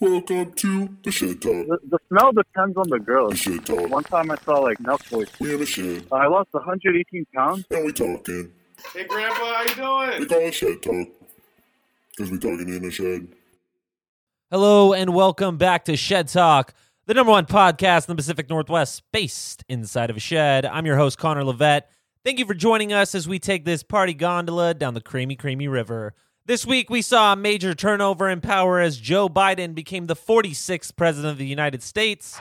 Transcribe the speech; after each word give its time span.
Welcome 0.00 0.52
to 0.52 0.96
the 1.02 1.10
Shed 1.10 1.42
Talk. 1.42 1.66
The, 1.66 1.78
the 1.90 1.98
smell 2.08 2.30
depends 2.30 2.76
on 2.76 2.88
the 2.88 3.00
girl. 3.00 3.30
The 3.30 3.36
Shed 3.36 3.66
Talk. 3.66 3.90
One 3.90 4.04
time 4.04 4.30
I 4.30 4.36
saw 4.44 4.60
like 4.60 4.78
Nelk 4.78 5.10
boys. 5.10 5.26
We 5.40 5.54
in 5.54 5.58
the 5.58 5.66
shed 5.66 6.06
I 6.12 6.28
lost 6.28 6.50
118 6.52 7.26
pounds. 7.34 7.64
and 7.70 7.84
we 7.84 7.92
talking. 7.92 8.52
Hey, 8.94 9.04
Grandpa, 9.04 9.54
how 9.54 9.62
you 9.62 9.74
doing? 9.74 10.20
We 10.20 10.26
call 10.26 10.38
it 10.38 10.54
Shed 10.54 10.82
Talk 10.82 11.08
because 12.16 12.30
we 12.30 12.38
talking 12.38 12.68
in 12.68 12.82
the 12.82 12.92
shed. 12.92 13.26
Hello 14.52 14.92
and 14.92 15.14
welcome 15.14 15.56
back 15.56 15.84
to 15.86 15.96
Shed 15.96 16.28
Talk, 16.28 16.74
the 17.06 17.14
number 17.14 17.32
one 17.32 17.46
podcast 17.46 18.08
in 18.08 18.12
the 18.12 18.20
Pacific 18.20 18.48
Northwest, 18.48 19.02
based 19.12 19.64
inside 19.68 20.10
of 20.10 20.16
a 20.16 20.20
shed. 20.20 20.64
I'm 20.64 20.86
your 20.86 20.96
host, 20.96 21.18
Connor 21.18 21.42
Levette. 21.42 21.82
Thank 22.24 22.38
you 22.38 22.46
for 22.46 22.54
joining 22.54 22.92
us 22.92 23.16
as 23.16 23.26
we 23.26 23.40
take 23.40 23.64
this 23.64 23.82
party 23.82 24.14
gondola 24.14 24.74
down 24.74 24.94
the 24.94 25.00
creamy, 25.00 25.34
creamy 25.34 25.66
river. 25.66 26.14
This 26.48 26.64
week, 26.64 26.88
we 26.88 27.02
saw 27.02 27.34
a 27.34 27.36
major 27.36 27.74
turnover 27.74 28.26
in 28.26 28.40
power 28.40 28.80
as 28.80 28.96
Joe 28.96 29.28
Biden 29.28 29.74
became 29.74 30.06
the 30.06 30.16
46th 30.16 30.96
president 30.96 31.32
of 31.32 31.36
the 31.36 31.46
United 31.46 31.82
States. 31.82 32.40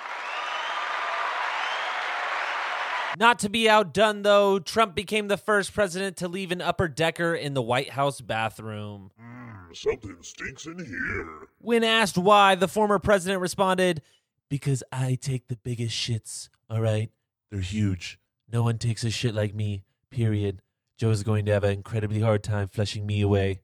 Not 3.19 3.37
to 3.39 3.49
be 3.49 3.67
outdone, 3.67 4.21
though, 4.21 4.59
Trump 4.59 4.95
became 4.95 5.27
the 5.27 5.35
first 5.35 5.73
president 5.73 6.15
to 6.17 6.29
leave 6.29 6.53
an 6.53 6.61
upper 6.61 6.87
decker 6.87 7.35
in 7.35 7.53
the 7.53 7.61
White 7.61 7.89
House 7.89 8.21
bathroom. 8.21 9.11
Mm, 9.21 9.75
something 9.75 10.15
stinks 10.21 10.65
in 10.67 10.79
here. 10.85 11.49
When 11.57 11.83
asked 11.83 12.17
why, 12.17 12.55
the 12.55 12.69
former 12.69 12.99
president 12.99 13.41
responded, 13.41 14.01
Because 14.49 14.85
I 14.89 15.17
take 15.19 15.49
the 15.49 15.57
biggest 15.57 15.93
shits, 15.93 16.47
all 16.69 16.79
right? 16.79 17.11
They're 17.51 17.59
huge. 17.59 18.19
No 18.49 18.63
one 18.63 18.77
takes 18.77 19.03
a 19.03 19.09
shit 19.09 19.35
like 19.35 19.53
me, 19.53 19.83
period. 20.11 20.61
Joe's 20.97 21.23
going 21.23 21.43
to 21.47 21.51
have 21.51 21.65
an 21.65 21.73
incredibly 21.73 22.21
hard 22.21 22.41
time 22.41 22.69
flushing 22.69 23.05
me 23.05 23.19
away. 23.19 23.59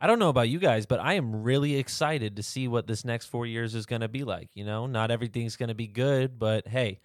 I 0.00 0.06
don't 0.06 0.20
know 0.20 0.28
about 0.28 0.48
you 0.48 0.58
guys, 0.60 0.86
but 0.86 1.00
I 1.00 1.14
am 1.14 1.42
really 1.42 1.76
excited 1.76 2.36
to 2.36 2.42
see 2.42 2.68
what 2.68 2.86
this 2.86 3.04
next 3.04 3.26
four 3.26 3.46
years 3.46 3.74
is 3.74 3.86
going 3.86 4.02
to 4.02 4.08
be 4.08 4.22
like. 4.22 4.48
You 4.54 4.64
know, 4.64 4.86
not 4.86 5.10
everything's 5.10 5.56
going 5.56 5.70
to 5.70 5.74
be 5.74 5.88
good, 5.88 6.38
but 6.38 6.68
hey, 6.68 7.00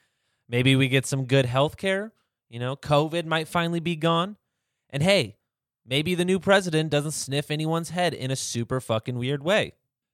maybe 0.48 0.76
we 0.76 0.88
get 0.88 1.08
some 1.08 1.26
good 1.26 1.46
health 1.46 1.76
care. 1.76 2.14
You 2.50 2.60
know, 2.60 2.76
COVID 2.76 3.26
might 3.26 3.48
finally 3.48 3.80
be 3.80 3.96
gone. 3.96 4.38
And 4.92 5.02
hey, 5.02 5.38
maybe 5.86 6.14
the 6.14 6.26
new 6.26 6.40
president 6.40 6.92
doesn't 6.92 7.14
sniff 7.14 7.50
anyone's 7.50 7.90
head 7.90 8.14
in 8.14 8.30
a 8.30 8.36
super 8.36 8.80
fucking 8.80 9.18
weird 9.18 9.44
way. 9.44 9.74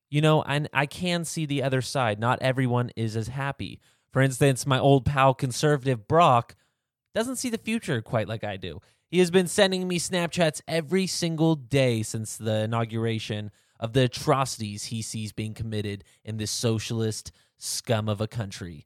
You 0.10 0.22
know, 0.22 0.42
and 0.44 0.70
I 0.74 0.86
can 0.86 1.26
see 1.26 1.46
the 1.46 1.62
other 1.62 1.82
side. 1.82 2.18
Not 2.18 2.42
everyone 2.42 2.92
is 2.96 3.18
as 3.18 3.28
happy. 3.28 3.82
For 4.12 4.22
instance, 4.22 4.66
my 4.66 4.80
old 4.80 5.06
pal 5.06 5.34
conservative 5.34 6.08
Brock 6.08 6.56
doesn't 7.14 7.36
see 7.36 7.50
the 7.50 7.58
future 7.58 8.02
quite 8.02 8.28
like 8.28 8.44
I 8.46 8.56
do. 8.56 8.80
He 9.10 9.20
has 9.20 9.32
been 9.32 9.48
sending 9.48 9.88
me 9.88 9.98
Snapchats 9.98 10.62
every 10.68 11.08
single 11.08 11.56
day 11.56 12.04
since 12.04 12.38
the 12.38 12.62
inauguration 12.62 13.50
of 13.80 13.94
the 13.94 14.04
atrocities 14.04 14.86
he 14.86 15.02
sees 15.02 15.32
being 15.32 15.56
committed 15.56 16.04
in 16.24 16.38
this 16.38 16.52
socialist 16.52 17.32
scum 17.58 18.08
of 18.08 18.22
a 18.22 18.28
country. 18.28 18.86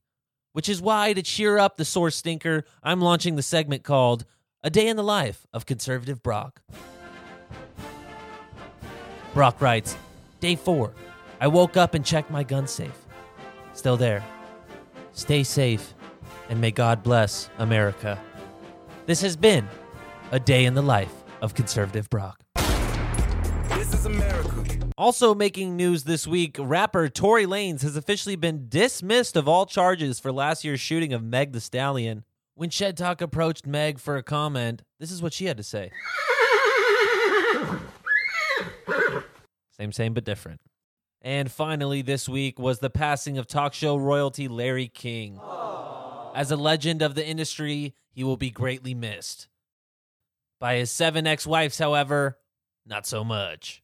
Which 0.54 0.70
is 0.70 0.82
why, 0.82 1.12
to 1.12 1.22
cheer 1.22 1.58
up 1.58 1.76
the 1.76 1.84
sore 1.84 2.10
stinker, 2.10 2.64
I'm 2.82 3.02
launching 3.02 3.36
the 3.36 3.42
segment 3.42 3.84
called 3.84 4.24
A 4.64 4.70
Day 4.70 4.88
in 4.88 4.96
the 4.96 5.04
Life 5.04 5.46
of 5.52 5.66
Conservative 5.66 6.24
Brock. 6.24 6.62
Brock 9.34 9.60
writes, 9.60 9.98
Day 10.40 10.56
four. 10.56 10.94
I 11.42 11.48
woke 11.48 11.76
up 11.76 11.96
and 11.96 12.06
checked 12.06 12.32
my 12.32 12.44
gun 12.44 12.68
safe. 12.68 13.06
Still 13.74 13.98
there. 13.98 14.24
Stay 15.12 15.44
safe, 15.44 15.94
and 16.50 16.62
may 16.62 16.72
God 16.72 17.04
bless 17.04 17.50
America. 17.58 18.18
This 19.06 19.22
has 19.22 19.36
been 19.36 19.68
a 20.34 20.40
day 20.40 20.66
in 20.66 20.74
the 20.74 20.82
life 20.82 21.14
of 21.44 21.54
conservative 21.54 22.10
Brock. 22.10 22.40
This 23.70 23.94
is 23.94 24.08
America. 24.08 24.66
Also 24.98 25.36
making 25.36 25.76
news 25.76 26.06
this 26.06 26.26
week, 26.26 26.56
rapper 26.60 27.08
Tory 27.08 27.46
Lanez 27.46 27.84
has 27.84 27.96
officially 27.96 28.36
been 28.36 28.66
dismissed 28.68 29.36
of 29.36 29.48
all 29.48 29.68
charges 29.68 30.20
for 30.20 30.32
last 30.32 30.64
year's 30.64 30.80
shooting 30.80 31.14
of 31.14 31.24
Meg 31.24 31.52
the 31.52 31.62
Stallion. 31.62 32.24
When 32.56 32.72
Shed 32.72 32.98
Talk 32.98 33.22
approached 33.22 33.68
Meg 33.68 34.00
for 34.00 34.18
a 34.18 34.24
comment, 34.24 34.82
this 35.00 35.12
is 35.12 35.22
what 35.22 35.34
she 35.34 35.46
had 35.46 35.58
to 35.58 35.64
say. 35.64 35.92
Same, 39.78 39.92
same, 39.92 40.16
but 40.16 40.24
different. 40.24 40.62
And 41.22 41.52
finally, 41.52 42.02
this 42.02 42.28
week 42.28 42.58
was 42.58 42.80
the 42.80 42.90
passing 42.90 43.38
of 43.38 43.46
talk 43.46 43.76
show 43.76 43.98
royalty 43.98 44.48
Larry 44.48 44.88
King. 44.88 45.40
As 46.34 46.50
a 46.50 46.56
legend 46.56 47.04
of 47.04 47.14
the 47.14 47.24
industry, 47.24 47.94
he 48.12 48.24
will 48.24 48.38
be 48.38 48.50
greatly 48.50 48.96
missed. 48.96 49.48
By 50.64 50.78
his 50.78 50.92
seven 50.92 51.28
ex 51.28 51.46
wives, 51.46 51.78
however, 51.78 52.38
not 52.86 53.06
so 53.06 53.26
much. 53.26 53.82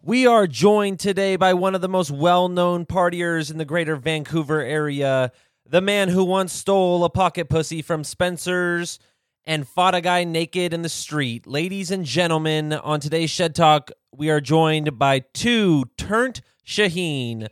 We 0.00 0.28
are 0.28 0.46
joined 0.46 1.00
today 1.00 1.34
by 1.34 1.54
one 1.54 1.74
of 1.74 1.80
the 1.80 1.88
most 1.88 2.12
well 2.12 2.48
known 2.48 2.86
partiers 2.86 3.50
in 3.50 3.58
the 3.58 3.64
greater 3.64 3.96
Vancouver 3.96 4.60
area, 4.60 5.32
the 5.66 5.80
man 5.80 6.08
who 6.08 6.24
once 6.24 6.52
stole 6.52 7.02
a 7.02 7.10
pocket 7.10 7.48
pussy 7.48 7.82
from 7.82 8.04
Spencer's 8.04 9.00
and 9.44 9.66
fought 9.66 9.96
a 9.96 10.00
guy 10.00 10.22
naked 10.22 10.72
in 10.72 10.82
the 10.82 10.88
street. 10.88 11.48
Ladies 11.48 11.90
and 11.90 12.04
gentlemen, 12.04 12.74
on 12.74 13.00
today's 13.00 13.30
Shed 13.30 13.56
Talk, 13.56 13.90
we 14.12 14.30
are 14.30 14.40
joined 14.40 15.00
by 15.00 15.24
two 15.34 15.86
Turnt 15.96 16.42
Shaheen. 16.64 17.48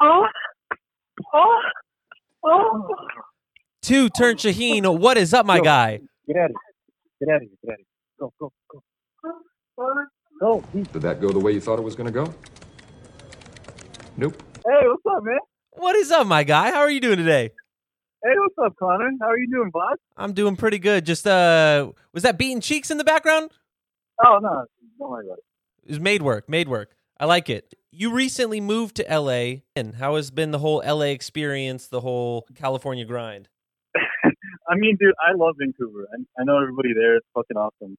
Oh, 0.00 0.26
oh, 1.32 1.60
oh. 2.44 2.88
Two 3.82 4.08
Turnt 4.08 4.40
Shaheen, 4.40 4.98
what 4.98 5.16
is 5.16 5.32
up, 5.32 5.46
my 5.46 5.60
guy? 5.60 6.00
Get 6.26 6.36
out 6.38 6.46
of 6.46 6.50
here. 6.50 6.67
Get 7.20 7.28
out 7.30 7.36
of 7.36 7.42
here. 7.42 7.50
Get 7.64 7.70
out 7.70 7.74
of 7.74 7.78
here. 7.78 7.86
Go, 8.20 8.32
go, 8.40 8.52
go. 8.70 8.82
Go. 10.40 10.64
Hey, 10.72 10.82
Did 10.92 11.02
that 11.02 11.20
go 11.20 11.30
the 11.32 11.38
way 11.38 11.52
you 11.52 11.60
thought 11.60 11.78
it 11.78 11.82
was 11.82 11.96
going 11.96 12.06
to 12.06 12.12
go? 12.12 12.32
Nope. 14.16 14.40
Hey, 14.64 14.86
what's 14.86 15.02
up, 15.16 15.24
man? 15.24 15.38
What 15.72 15.96
is 15.96 16.10
up, 16.10 16.26
my 16.26 16.44
guy? 16.44 16.70
How 16.70 16.80
are 16.80 16.90
you 16.90 17.00
doing 17.00 17.18
today? 17.18 17.50
Hey, 18.22 18.30
what's 18.36 18.54
up, 18.64 18.74
Connor? 18.78 19.10
How 19.20 19.28
are 19.28 19.38
you 19.38 19.48
doing, 19.50 19.70
bud? 19.72 19.96
I'm 20.16 20.32
doing 20.32 20.56
pretty 20.56 20.78
good. 20.78 21.06
Just 21.06 21.26
uh 21.26 21.92
was 22.12 22.24
that 22.24 22.36
beating 22.38 22.60
cheeks 22.60 22.90
in 22.90 22.98
the 22.98 23.04
background? 23.04 23.50
Oh, 24.24 24.38
no. 24.42 24.64
Don't 24.98 25.10
worry 25.10 25.26
about 25.26 25.38
it. 25.38 25.44
It 25.84 25.90
was 25.90 26.00
made 26.00 26.22
work, 26.22 26.48
made 26.48 26.68
work. 26.68 26.96
I 27.20 27.26
like 27.26 27.48
it. 27.48 27.74
You 27.90 28.12
recently 28.12 28.60
moved 28.60 28.96
to 28.96 29.04
LA, 29.08 29.62
and 29.74 29.94
how 29.94 30.16
has 30.16 30.30
been 30.30 30.50
the 30.50 30.58
whole 30.58 30.82
LA 30.84 31.06
experience, 31.06 31.86
the 31.86 32.00
whole 32.00 32.46
California 32.54 33.04
grind? 33.04 33.48
I 34.68 34.76
mean, 34.76 34.96
dude, 35.00 35.14
I 35.16 35.34
love 35.34 35.56
Vancouver. 35.58 36.06
I, 36.12 36.40
I 36.40 36.44
know 36.44 36.60
everybody 36.60 36.92
there. 36.92 37.16
It's 37.16 37.26
fucking 37.34 37.56
awesome. 37.56 37.96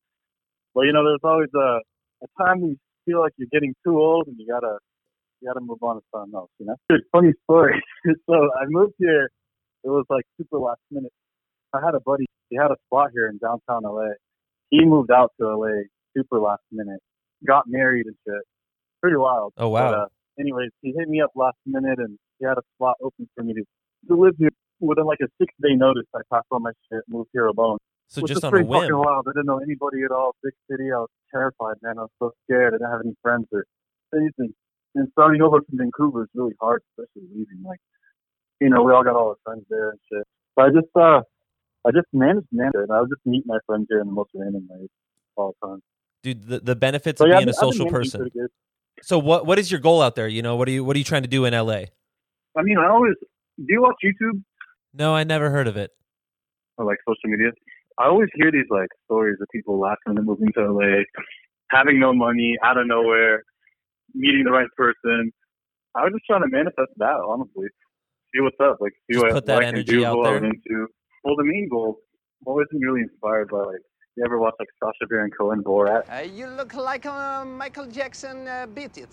But, 0.75 0.81
you 0.85 0.93
know, 0.93 1.03
there's 1.03 1.23
always 1.23 1.49
a, 1.55 1.81
a 2.23 2.27
time 2.37 2.61
when 2.61 2.71
you 2.71 2.77
feel 3.05 3.19
like 3.19 3.33
you're 3.37 3.49
getting 3.51 3.73
too 3.83 3.97
old 3.97 4.27
and 4.27 4.35
you 4.37 4.45
gotta, 4.47 4.77
you 5.41 5.49
gotta 5.49 5.65
move 5.65 5.81
on 5.81 5.95
to 5.95 6.01
something 6.13 6.33
else, 6.35 6.51
you 6.59 6.67
know? 6.67 6.75
Dude, 6.89 7.01
funny 7.11 7.33
story. 7.43 7.81
so 8.29 8.35
I 8.53 8.65
moved 8.67 8.93
here. 8.99 9.29
It 9.83 9.89
was 9.89 10.05
like 10.09 10.25
super 10.37 10.59
last 10.59 10.81
minute. 10.91 11.13
I 11.73 11.79
had 11.83 11.95
a 11.95 11.99
buddy. 11.99 12.25
He 12.49 12.57
had 12.57 12.71
a 12.71 12.77
spot 12.87 13.09
here 13.13 13.27
in 13.27 13.39
downtown 13.39 13.83
LA. 13.83 14.13
He 14.69 14.85
moved 14.85 15.11
out 15.11 15.31
to 15.39 15.47
LA 15.47 15.89
super 16.15 16.39
last 16.39 16.63
minute. 16.71 16.99
Got 17.47 17.63
married 17.67 18.05
and 18.05 18.15
shit. 18.27 18.43
Pretty 19.01 19.17
wild. 19.17 19.53
Oh, 19.57 19.69
wow. 19.69 19.89
But, 19.89 19.97
uh, 19.97 20.05
anyways, 20.39 20.69
he 20.81 20.93
hit 20.95 21.07
me 21.07 21.21
up 21.21 21.31
last 21.35 21.57
minute 21.65 21.97
and 21.97 22.19
he 22.37 22.45
had 22.45 22.57
a 22.57 22.63
spot 22.75 22.97
open 23.01 23.27
for 23.35 23.43
me 23.43 23.53
to, 23.53 23.63
to 24.09 24.15
live 24.15 24.35
here. 24.37 24.49
Within 24.79 25.05
like 25.05 25.19
a 25.21 25.27
six 25.39 25.53
day 25.61 25.75
notice, 25.75 26.05
I 26.15 26.21
packed 26.31 26.47
all 26.51 26.59
my 26.59 26.71
shit, 26.91 27.03
moved 27.07 27.29
here 27.33 27.45
alone. 27.47 27.77
So 28.07 28.21
Which 28.21 28.31
just 28.31 28.43
a 28.43 28.49
pretty 28.49 28.65
whim. 28.65 28.81
fucking 28.81 28.97
wild. 28.97 29.27
I 29.27 29.31
didn't 29.31 29.45
know 29.45 29.59
anybody 29.59 30.03
at 30.03 30.11
all. 30.11 30.35
Big 30.43 30.53
city. 30.69 30.91
I 30.91 30.97
was 30.99 31.09
terrified, 31.31 31.75
man. 31.83 31.99
I 31.99 32.03
was 32.03 32.11
so 32.19 32.31
scared. 32.45 32.73
I 32.73 32.77
didn't 32.77 32.91
have 32.91 33.01
any 33.05 33.13
friends 33.21 33.45
or 33.51 33.65
anything. 34.15 34.53
And 34.95 35.07
starting 35.11 35.41
over 35.41 35.61
from 35.61 35.77
Vancouver 35.77 36.23
is 36.23 36.29
really 36.33 36.55
hard, 36.59 36.81
especially 36.97 37.27
leaving. 37.31 37.61
Like, 37.63 37.79
you 38.59 38.69
know, 38.69 38.81
we 38.83 38.91
all 38.93 39.03
got 39.03 39.15
all 39.15 39.29
our 39.29 39.35
friends 39.43 39.65
there 39.69 39.91
and 39.91 39.99
shit. 40.11 40.23
But 40.55 40.65
I 40.65 40.69
just, 40.69 40.87
uh, 40.95 41.21
I 41.85 41.91
just 41.91 42.07
managed, 42.11 42.47
man. 42.51 42.71
And 42.73 42.91
I 42.91 43.01
would 43.01 43.09
just 43.09 43.21
meet 43.25 43.43
my 43.45 43.59
friends 43.67 43.85
here 43.89 43.99
in 44.01 44.07
the 44.07 44.13
most 44.13 44.31
random 44.33 44.67
ways 44.69 44.89
all 45.35 45.53
the 45.61 45.67
time. 45.67 45.79
Dude, 46.23 46.47
the, 46.47 46.59
the 46.59 46.75
benefits 46.75 47.19
So 47.19 47.25
of 47.25 47.29
yeah, 47.29 47.37
being 47.37 47.49
I've 47.49 47.55
a 47.55 47.59
been- 47.61 47.67
I've 47.67 47.71
been 47.71 47.73
social 47.73 47.89
person. 47.91 48.27
So 49.03 49.17
what 49.19 49.45
what 49.45 49.57
is 49.59 49.71
your 49.71 49.79
goal 49.79 50.01
out 50.01 50.15
there? 50.15 50.27
You 50.27 50.41
know, 50.41 50.55
what 50.57 50.67
are 50.67 50.71
you 50.71 50.83
what 50.83 50.95
are 50.95 50.99
you 50.99 51.05
trying 51.05 51.21
to 51.21 51.29
do 51.29 51.45
in 51.45 51.53
LA? 51.53 51.83
I 52.57 52.63
mean, 52.63 52.77
I 52.79 52.89
always. 52.89 53.13
Do 53.57 53.65
you 53.69 53.81
watch 53.81 53.95
YouTube 54.03 54.41
No, 54.93 55.15
I 55.15 55.23
never 55.23 55.49
heard 55.49 55.67
of 55.67 55.77
it. 55.77 55.91
or 56.77 56.85
like 56.85 56.97
social 57.07 57.29
media? 57.29 57.51
I 57.99 58.05
always 58.07 58.29
hear 58.35 58.51
these 58.51 58.69
like 58.69 58.87
stories 59.05 59.37
of 59.41 59.47
people 59.53 59.79
last 59.79 59.99
minute 60.07 60.23
moving 60.23 60.49
to 60.55 60.71
LA, 60.71 61.03
having 61.69 61.99
no 61.99 62.13
money 62.13 62.55
out 62.63 62.77
of 62.77 62.87
nowhere, 62.87 63.43
meeting 64.13 64.43
the 64.45 64.51
right 64.51 64.67
person. 64.77 65.31
I 65.95 66.03
was 66.03 66.13
just 66.13 66.25
trying 66.25 66.41
to 66.43 66.47
manifest 66.47 66.91
that, 66.97 67.17
honestly. 67.27 67.67
See 68.33 68.41
what's 68.41 68.55
up, 68.61 68.77
like 68.79 68.93
see 69.09 69.15
Just 69.15 69.25
what, 69.25 69.33
put 69.33 69.45
that 69.47 69.55
what 69.55 69.63
I 69.63 69.65
can 69.67 69.75
energy 69.75 69.97
do, 69.97 70.05
out 70.05 70.23
there. 70.23 70.37
Into. 70.37 70.87
Well, 71.23 71.35
the 71.35 71.43
main 71.43 71.67
goal. 71.69 71.97
I've 72.41 72.47
always 72.47 72.67
been 72.71 72.81
really 72.81 73.01
inspired 73.01 73.49
by 73.49 73.57
like. 73.59 73.81
You 74.15 74.25
ever 74.25 74.37
watch 74.39 74.53
like 74.59 74.67
Sacha 74.83 75.07
Baron 75.09 75.31
Cohen, 75.39 75.63
Borat, 75.63 76.03
Uh, 76.11 76.23
you 76.23 76.47
look 76.47 76.73
like 76.73 77.05
uh, 77.05 77.45
Michael 77.45 77.85
Jackson 77.85 78.47
uh, 78.49 78.65
beat 78.73 78.97
it. 78.97 79.07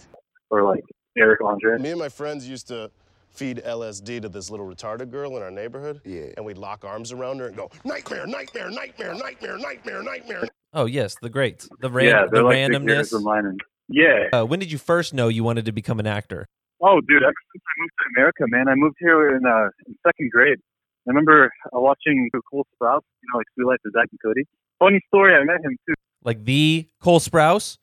or 0.51 0.65
like 0.65 0.83
Eric 1.17 1.41
Andre? 1.45 1.79
Me 1.79 1.91
and 1.91 1.99
my 2.01 2.09
friends 2.09 2.49
used 2.49 2.67
to 2.69 2.91
feed 3.37 3.63
LSD 3.65 4.23
to 4.23 4.29
this 4.29 4.51
little 4.51 4.67
retarded 4.67 5.11
girl 5.11 5.37
in 5.37 5.43
our 5.43 5.51
neighborhood. 5.51 6.01
Yeah. 6.05 6.27
And 6.37 6.45
we'd 6.45 6.59
lock 6.59 6.85
arms 6.85 7.13
around 7.13 7.39
her 7.41 7.49
and 7.49 7.57
go, 7.57 7.71
nightmare, 7.85 8.27
nightmare, 8.27 8.71
nightmare, 8.71 9.15
nightmare, 9.15 9.59
nightmare, 9.59 9.59
nightmare, 9.59 10.03
nightmare. 10.03 10.49
Oh 10.73 10.87
yes, 10.87 11.17
the 11.23 11.31
great. 11.31 11.67
The 11.81 11.91
ran- 11.91 12.07
yeah, 12.07 12.27
the 12.31 12.43
like 12.43 12.57
randomness. 12.57 12.89
heroes 12.89 13.13
of 13.13 13.23
mine, 13.23 13.47
and 13.47 13.61
Yeah. 13.89 14.29
Uh, 14.33 14.45
when 14.45 14.59
did 14.61 14.71
you 14.73 14.79
first 14.79 15.15
know 15.15 15.29
you 15.29 15.45
wanted 15.45 15.65
to 15.67 15.73
become 15.73 16.01
an 16.01 16.07
actor? 16.07 16.47
Oh, 16.83 17.01
dude, 17.01 17.23
since 17.23 17.63
I 17.65 17.81
moved 17.81 17.93
to 18.01 18.21
America, 18.21 18.45
man, 18.49 18.69
I 18.69 18.75
moved 18.75 18.97
here 18.99 19.35
in, 19.35 19.47
uh, 19.47 19.69
in 19.87 19.97
second 20.07 20.31
grade. 20.31 20.59
I 21.07 21.11
remember 21.11 21.51
uh, 21.67 21.81
watching 21.81 22.29
Cole 22.51 22.67
Sprouse, 22.75 23.01
you 23.23 23.29
know, 23.33 23.39
like 23.39 23.47
Sweet 23.55 23.67
Life 23.67 23.79
of 23.87 23.93
Zach 23.93 24.09
and 24.11 24.21
Cody. 24.23 24.43
Funny 24.79 25.01
story, 25.09 25.35
I 25.35 25.45
met 25.45 25.65
him 25.65 25.77
too. 25.89 25.95
Like 26.23 26.45
the 26.45 26.89
Cole 27.01 27.21
Sprouse? 27.21 27.79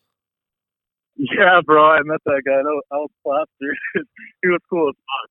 Yeah, 1.16 1.60
bro, 1.64 1.84
I 1.84 2.00
met 2.04 2.20
that 2.26 2.42
guy. 2.44 2.52
I 2.52 2.96
was, 2.96 3.10
plastered. 3.24 3.78
he 4.42 4.48
was 4.48 4.60
cool 4.68 4.88
as 4.88 4.94
fuck. 4.94 5.30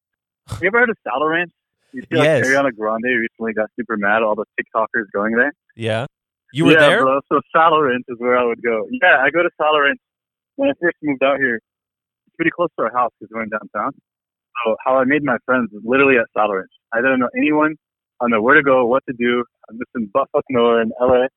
You 0.61 0.67
ever 0.67 0.79
heard 0.79 0.89
of 0.89 0.97
Saddle 1.03 1.27
Ranch? 1.27 1.51
You 1.93 2.01
see, 2.01 2.17
like, 2.17 2.25
Yes. 2.25 2.47
Ariana 2.47 2.75
Grande 2.75 3.05
recently 3.05 3.53
got 3.53 3.69
super 3.75 3.97
mad 3.97 4.17
at 4.17 4.23
all 4.23 4.35
the 4.35 4.45
TikTokers 4.59 5.05
going 5.13 5.35
there. 5.35 5.53
Yeah. 5.75 6.05
You 6.51 6.65
were 6.65 6.73
yeah, 6.73 6.79
there? 6.79 7.01
bro. 7.01 7.19
So 7.31 7.41
Saddle 7.55 7.81
Ranch 7.81 8.05
is 8.07 8.17
where 8.19 8.37
I 8.37 8.43
would 8.43 8.61
go. 8.61 8.87
Yeah, 8.91 9.19
I 9.21 9.29
go 9.29 9.43
to 9.43 9.49
Saddle 9.57 9.81
Ranch 9.81 9.99
when 10.55 10.69
I 10.69 10.73
first 10.81 10.97
moved 11.01 11.23
out 11.23 11.37
here. 11.37 11.55
It's 11.55 12.35
pretty 12.35 12.51
close 12.51 12.69
to 12.77 12.85
our 12.85 12.91
house 12.93 13.11
because 13.19 13.31
we're 13.33 13.43
in 13.43 13.49
downtown. 13.49 13.93
So 14.65 14.75
how 14.85 14.97
I 14.97 15.03
made 15.05 15.23
my 15.23 15.37
friends 15.45 15.69
was 15.71 15.81
literally 15.85 16.17
at 16.17 16.25
Saddle 16.35 16.55
Ranch. 16.55 16.71
I 16.93 16.97
didn't 16.97 17.19
know 17.19 17.29
anyone. 17.37 17.75
I 18.21 18.25
don't 18.25 18.31
know 18.31 18.41
where 18.41 18.55
to 18.55 18.63
go, 18.63 18.85
what 18.85 19.03
to 19.07 19.13
do. 19.17 19.43
I'm 19.69 19.77
just 19.77 19.89
in 19.95 20.09
buttfuck 20.15 20.43
nowhere 20.49 20.81
in 20.81 20.91
LA. 21.01 21.27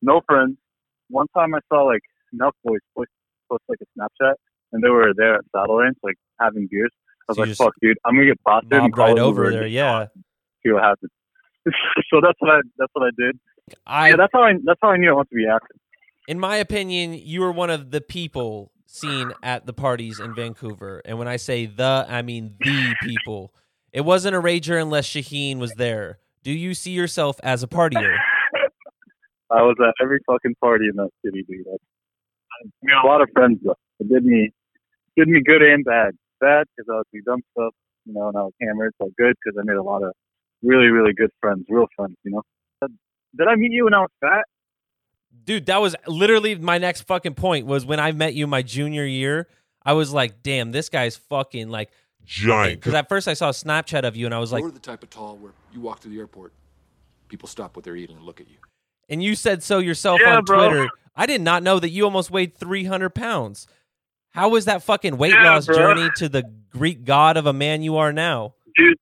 No 0.00 0.20
friends. 0.26 0.56
One 1.08 1.26
time 1.36 1.54
I 1.54 1.60
saw 1.68 1.82
like 1.82 2.02
Nelk 2.34 2.52
Boys 2.64 2.80
post, 2.96 3.10
post 3.50 3.62
like 3.68 3.78
a 3.82 3.86
Snapchat, 3.98 4.34
and 4.72 4.82
they 4.82 4.88
were 4.88 5.12
there 5.14 5.34
at 5.34 5.44
Saddle 5.54 5.76
Ranch, 5.78 5.98
like 6.02 6.16
having 6.40 6.66
beers. 6.70 6.90
I 7.28 7.32
was 7.32 7.36
So 7.36 7.42
like, 7.42 7.56
"Fuck, 7.56 7.74
dude, 7.80 7.98
I'm 8.04 8.14
gonna 8.14 8.26
get 8.26 8.42
busted 8.44 8.72
and 8.72 8.96
right 8.96 9.18
over 9.18 9.50
there, 9.50 9.66
yeah. 9.66 10.06
see 10.64 10.72
what 10.72 10.82
happens." 10.82 11.10
so 12.10 12.20
that's 12.22 12.38
what 12.40 12.50
I 12.50 12.60
that's 12.76 12.90
what 12.92 13.06
I 13.06 13.10
did. 13.16 13.38
I 13.86 14.08
yeah, 14.10 14.16
that's 14.16 14.32
how 14.32 14.42
I 14.42 14.52
that's 14.64 14.80
how 14.82 14.90
I 14.90 14.96
knew 14.96 15.10
I 15.10 15.12
wanted 15.12 15.30
to 15.30 15.36
be 15.36 15.46
in 16.28 16.38
my 16.38 16.56
opinion, 16.56 17.14
you 17.14 17.40
were 17.40 17.52
one 17.52 17.70
of 17.70 17.90
the 17.90 18.00
people 18.00 18.72
seen 18.86 19.32
at 19.42 19.66
the 19.66 19.72
parties 19.72 20.20
in 20.20 20.34
Vancouver. 20.34 21.02
And 21.04 21.18
when 21.18 21.28
I 21.28 21.36
say 21.36 21.66
the, 21.66 22.06
I 22.08 22.22
mean 22.22 22.54
the 22.60 22.94
people. 23.02 23.54
It 23.92 24.02
wasn't 24.02 24.36
a 24.36 24.40
rager 24.40 24.80
unless 24.80 25.06
Shaheen 25.08 25.58
was 25.58 25.72
there. 25.74 26.18
Do 26.42 26.52
you 26.52 26.74
see 26.74 26.92
yourself 26.92 27.38
as 27.42 27.62
a 27.62 27.66
partier? 27.66 28.16
I 29.50 29.62
was 29.62 29.76
at 29.86 29.94
every 30.02 30.18
fucking 30.26 30.54
party 30.60 30.86
in 30.88 30.96
that 30.96 31.10
city, 31.24 31.44
dude. 31.46 31.66
I, 31.66 31.72
I 31.72 32.68
made 32.82 32.96
a 33.04 33.06
lot 33.06 33.20
of 33.20 33.28
friends 33.34 33.58
though. 33.62 33.76
It 34.00 34.08
did 34.08 34.24
me, 34.24 34.52
did 35.16 35.28
me 35.28 35.42
good 35.44 35.62
and 35.62 35.84
bad. 35.84 36.16
Bad 36.42 36.66
because 36.76 36.88
I 36.92 36.96
was 36.96 37.04
doing 37.12 37.22
dumb 37.24 37.40
stuff, 37.52 37.72
you 38.04 38.12
know, 38.12 38.28
and 38.28 38.36
I 38.36 38.42
was 38.42 38.52
hammered. 38.60 38.92
So 39.00 39.08
good 39.16 39.34
because 39.42 39.56
I 39.58 39.62
made 39.64 39.76
a 39.78 39.82
lot 39.82 40.02
of 40.02 40.12
really, 40.62 40.88
really 40.88 41.12
good 41.14 41.30
friends, 41.40 41.64
real 41.70 41.86
friends, 41.96 42.16
you 42.24 42.32
know. 42.32 42.42
Uh, 42.82 42.88
did 43.38 43.48
I 43.48 43.54
meet 43.54 43.72
you 43.72 43.84
when 43.84 43.94
I 43.94 44.00
was 44.00 44.10
fat? 44.20 44.44
Dude, 45.44 45.66
that 45.66 45.80
was 45.80 45.96
literally 46.06 46.56
my 46.56 46.76
next 46.78 47.02
fucking 47.02 47.34
point 47.34 47.66
was 47.66 47.86
when 47.86 47.98
I 48.00 48.12
met 48.12 48.34
you 48.34 48.46
my 48.46 48.60
junior 48.62 49.04
year. 49.06 49.48
I 49.84 49.94
was 49.94 50.12
like, 50.12 50.42
damn, 50.42 50.72
this 50.72 50.88
guy's 50.88 51.16
fucking 51.16 51.68
like 51.70 51.90
Giant. 52.24 52.80
because 52.80 52.94
at 52.94 53.08
first 53.08 53.26
I 53.28 53.34
saw 53.34 53.48
a 53.48 53.52
Snapchat 53.52 54.02
of 54.04 54.14
you 54.16 54.26
and 54.26 54.34
I 54.34 54.38
was 54.38 54.52
like, 54.52 54.62
You're 54.62 54.70
the 54.70 54.78
type 54.78 55.02
of 55.02 55.10
tall 55.10 55.36
where 55.38 55.52
you 55.72 55.80
walk 55.80 56.00
to 56.00 56.08
the 56.08 56.18
airport, 56.18 56.52
people 57.28 57.48
stop 57.48 57.74
what 57.76 57.84
they're 57.84 57.96
eating 57.96 58.16
and 58.16 58.24
look 58.26 58.40
at 58.40 58.48
you. 58.48 58.56
and 59.08 59.22
you 59.22 59.34
said 59.34 59.62
so 59.62 59.78
yourself 59.78 60.20
Yeah, 60.22 60.36
on 60.36 60.44
bro. 60.44 60.68
Twitter. 60.68 60.88
I 61.16 61.26
did 61.26 61.40
not 61.40 61.62
know 61.62 61.78
that 61.80 61.90
you 61.90 62.04
almost 62.04 62.30
weighed 62.30 62.54
300 62.56 63.10
pounds. 63.10 63.66
How 64.32 64.48
was 64.48 64.64
that 64.64 64.82
fucking 64.82 65.16
weight 65.18 65.32
Yeah, 65.32 65.54
loss 65.54 65.66
bro. 65.66 65.76
journey 65.76 66.08
to 66.16 66.28
the 66.28 66.42
Greek 66.70 67.04
god 67.04 67.36
of 67.36 67.46
a 67.46 67.52
man 67.52 67.82
you 67.82 67.96
are 67.98 68.12
now? 68.12 68.54
Dude, 68.76 68.96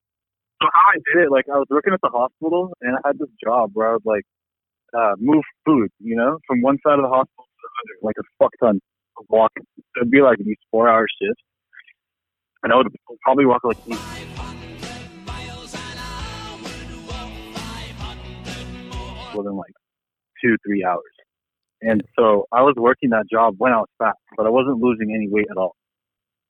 so 0.61 0.69
how 0.73 0.89
I 0.91 0.95
did 1.15 1.25
it, 1.25 1.31
like 1.31 1.45
I 1.49 1.57
was 1.59 1.67
working 1.71 1.93
at 1.93 2.01
the 2.03 2.09
hospital 2.09 2.73
and 2.81 2.97
I 2.97 3.09
had 3.09 3.19
this 3.19 3.29
job 3.43 3.71
where 3.75 3.89
I 3.91 3.93
would 3.93 4.05
like 4.05 4.25
uh 4.93 5.15
move 5.19 5.45
food, 5.65 5.89
you 6.01 6.17
know, 6.17 6.39
from 6.47 6.63
one 6.63 6.79
side 6.85 6.99
of 6.99 7.03
the 7.05 7.09
hospital 7.09 7.45
to 7.45 7.63
the 7.63 7.69
other, 7.81 8.07
like 8.07 8.17
a 8.19 8.23
fuck 8.43 8.51
ton 8.61 8.81
of 9.19 9.25
walking. 9.29 9.63
It'd 9.97 10.11
be 10.11 10.21
like 10.21 10.39
these 10.39 10.57
four 10.71 10.89
hour 10.89 11.07
shifts. 11.23 11.43
And 12.63 12.73
I 12.73 12.77
would 12.77 12.89
probably 13.25 13.47
walk 13.47 13.63
like 13.65 13.79
eight 13.89 13.99
within 19.37 19.57
like 19.57 19.73
two, 20.43 20.57
three 20.67 20.85
hours. 20.85 21.03
And 21.83 22.03
so 22.19 22.47
I 22.53 22.63
was 22.63 22.75
working 22.77 23.11
that 23.11 23.25
job 23.31 23.55
when 23.59 23.73
I 23.73 23.79
was 23.79 23.89
fat, 23.99 24.15
but 24.37 24.47
I 24.47 24.51
wasn't 24.51 24.79
losing 24.83 25.15
any 25.15 25.29
weight 25.29 25.47
at 25.51 25.57
all. 25.57 25.77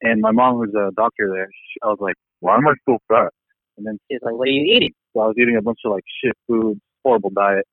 And 0.02 0.20
my 0.20 0.32
mom 0.32 0.58
was 0.58 0.70
a 0.74 0.90
doctor 0.94 1.30
there. 1.32 1.46
She, 1.46 1.78
I 1.82 1.88
was 1.88 1.98
like, 2.00 2.16
why 2.40 2.56
am 2.56 2.66
I 2.66 2.74
so 2.88 2.98
fat? 3.08 3.30
And 3.76 3.86
then 3.86 3.98
she's 4.10 4.20
like, 4.22 4.34
what 4.34 4.48
are 4.48 4.50
you 4.50 4.76
eating? 4.76 4.92
So 5.12 5.20
I 5.20 5.26
was 5.26 5.36
eating 5.38 5.56
a 5.56 5.62
bunch 5.62 5.78
of 5.84 5.92
like 5.92 6.04
shit 6.22 6.34
food, 6.48 6.80
horrible 7.04 7.30
diet. 7.30 7.64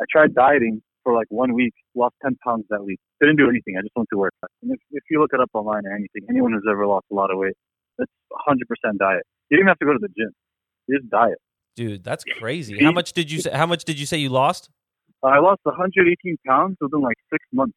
I 0.00 0.04
tried 0.10 0.34
dieting 0.34 0.82
for 1.02 1.14
like 1.14 1.26
one 1.28 1.54
week, 1.54 1.74
lost 1.94 2.14
10 2.22 2.36
pounds 2.44 2.64
that 2.70 2.84
week. 2.84 2.98
Didn't 3.20 3.36
do 3.36 3.48
anything. 3.48 3.76
I 3.78 3.82
just 3.82 3.92
went 3.94 4.08
to 4.12 4.18
work. 4.18 4.32
And 4.62 4.72
if, 4.72 4.80
if 4.90 5.02
you 5.10 5.20
look 5.20 5.30
it 5.32 5.40
up 5.40 5.50
online 5.54 5.86
or 5.86 5.92
anything, 5.92 6.22
anyone 6.30 6.52
who's 6.52 6.66
ever 6.70 6.86
lost 6.86 7.06
a 7.10 7.14
lot 7.14 7.30
of 7.30 7.38
weight, 7.38 7.54
it's 7.98 8.12
100% 8.48 8.56
diet. 8.98 9.22
You 9.50 9.58
don't 9.58 9.64
even 9.64 9.68
have 9.68 9.78
to 9.78 9.84
go 9.84 9.92
to 9.92 9.98
the 10.00 10.08
gym. 10.08 10.30
You 10.88 10.98
just 10.98 11.10
diet. 11.10 11.38
Dude, 11.76 12.04
that's 12.04 12.24
crazy. 12.38 12.82
How 12.82 12.92
much 12.92 13.12
did 13.12 13.30
you 13.30 13.40
say 13.40 13.50
how 13.50 13.66
much 13.66 13.84
did 13.84 13.98
you 13.98 14.06
say 14.06 14.18
you 14.18 14.28
lost? 14.28 14.68
I 15.24 15.38
lost 15.38 15.60
118 15.64 16.36
pounds 16.46 16.76
within 16.80 17.00
like 17.00 17.16
six 17.30 17.44
months. 17.52 17.76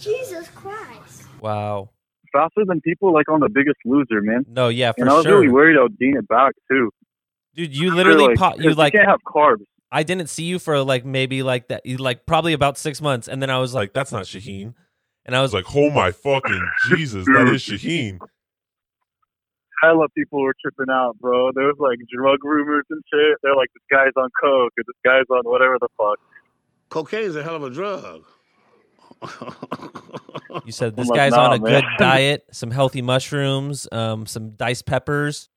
Jesus 0.00 0.48
Christ. 0.50 1.24
Wow. 1.40 1.90
Faster 2.32 2.64
than 2.66 2.80
people 2.80 3.12
like 3.12 3.28
on 3.30 3.40
the 3.40 3.48
biggest 3.48 3.76
loser, 3.84 4.20
man. 4.22 4.44
No, 4.48 4.68
yeah, 4.68 4.92
for 4.92 5.00
and 5.02 5.10
I 5.10 5.14
was 5.14 5.24
sure. 5.24 5.36
really 5.36 5.48
worried 5.48 5.78
I 5.78 5.82
would 5.82 5.98
gain 5.98 6.16
it 6.16 6.26
back 6.28 6.52
too. 6.70 6.90
Dude, 7.54 7.74
you 7.74 7.94
literally 7.94 8.26
like, 8.28 8.38
po- 8.38 8.54
you 8.58 8.68
'cause 8.70 8.76
like 8.76 8.92
can't 8.92 9.08
have 9.08 9.20
carbs. 9.26 9.64
I 9.90 10.02
didn't 10.02 10.28
see 10.28 10.44
you 10.44 10.58
for 10.58 10.82
like 10.82 11.04
maybe 11.04 11.42
like 11.42 11.68
that 11.68 11.86
you 11.86 11.96
like 11.96 12.26
probably 12.26 12.52
about 12.52 12.76
6 12.76 13.00
months 13.00 13.28
and 13.28 13.40
then 13.40 13.48
I 13.50 13.58
was 13.58 13.72
like 13.72 13.88
Like, 13.88 13.92
that's 13.94 14.12
not 14.12 14.24
Shaheen. 14.24 14.74
and 15.24 15.34
I 15.34 15.38
I 15.38 15.42
was 15.42 15.52
was 15.52 15.64
like, 15.64 15.74
oh 15.76 15.90
my 15.90 16.10
fucking 16.10 16.68
Jesus, 16.88 17.24
that 17.26 17.48
is 17.48 17.62
Shaheen. 17.68 18.18
Hella 19.82 20.08
people 20.16 20.42
were 20.42 20.54
tripping 20.60 20.92
out, 20.92 21.16
bro. 21.20 21.50
There 21.54 21.66
was 21.66 21.76
like 21.78 21.98
drug 22.12 22.38
rumors 22.42 22.84
and 22.90 23.02
shit. 23.12 23.38
They're 23.42 23.54
like, 23.54 23.68
this 23.74 23.84
guy's 23.90 24.12
on 24.16 24.28
coke 24.42 24.72
or 24.76 24.82
this 24.86 24.96
guy's 25.04 25.24
on 25.30 25.42
whatever 25.44 25.76
the 25.80 25.88
fuck. 25.96 26.18
Cocaine's 26.88 27.36
a 27.36 27.42
hell 27.42 27.56
of 27.56 27.62
a 27.62 27.70
drug. 27.70 28.24
you 30.64 30.72
said 30.72 30.96
this 30.96 31.08
like, 31.08 31.16
guy's 31.16 31.32
nah, 31.32 31.50
on 31.50 31.52
a 31.54 31.58
man. 31.58 31.82
good 31.82 31.84
diet, 31.98 32.46
some 32.52 32.70
healthy 32.70 33.02
mushrooms, 33.02 33.88
um 33.92 34.26
some 34.26 34.50
diced 34.50 34.86
peppers. 34.86 35.48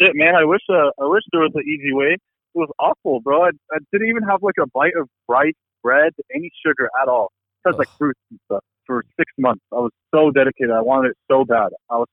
Shit, 0.00 0.12
man. 0.14 0.34
I 0.34 0.44
wish 0.44 0.62
uh, 0.68 0.90
I 1.00 1.06
wish 1.06 1.22
there 1.32 1.42
was 1.42 1.52
an 1.54 1.62
easy 1.66 1.92
way. 1.92 2.16
It 2.54 2.58
was 2.58 2.70
awful, 2.78 3.20
bro. 3.20 3.44
I, 3.44 3.50
I 3.72 3.78
didn't 3.92 4.08
even 4.08 4.24
have 4.24 4.42
like 4.42 4.56
a 4.60 4.66
bite 4.74 4.92
of 5.00 5.08
rice, 5.28 5.54
bread, 5.82 6.12
any 6.34 6.50
sugar 6.64 6.90
at 7.02 7.08
all. 7.08 7.32
Just 7.66 7.78
like 7.78 7.88
fruits 7.96 8.20
and 8.30 8.40
stuff 8.46 8.64
for 8.86 9.04
six 9.16 9.30
months. 9.38 9.62
I 9.72 9.76
was 9.76 9.92
so 10.14 10.30
dedicated. 10.30 10.70
I 10.70 10.82
wanted 10.82 11.10
it 11.10 11.16
so 11.30 11.44
bad. 11.44 11.70
I 11.90 11.98
was 11.98 12.08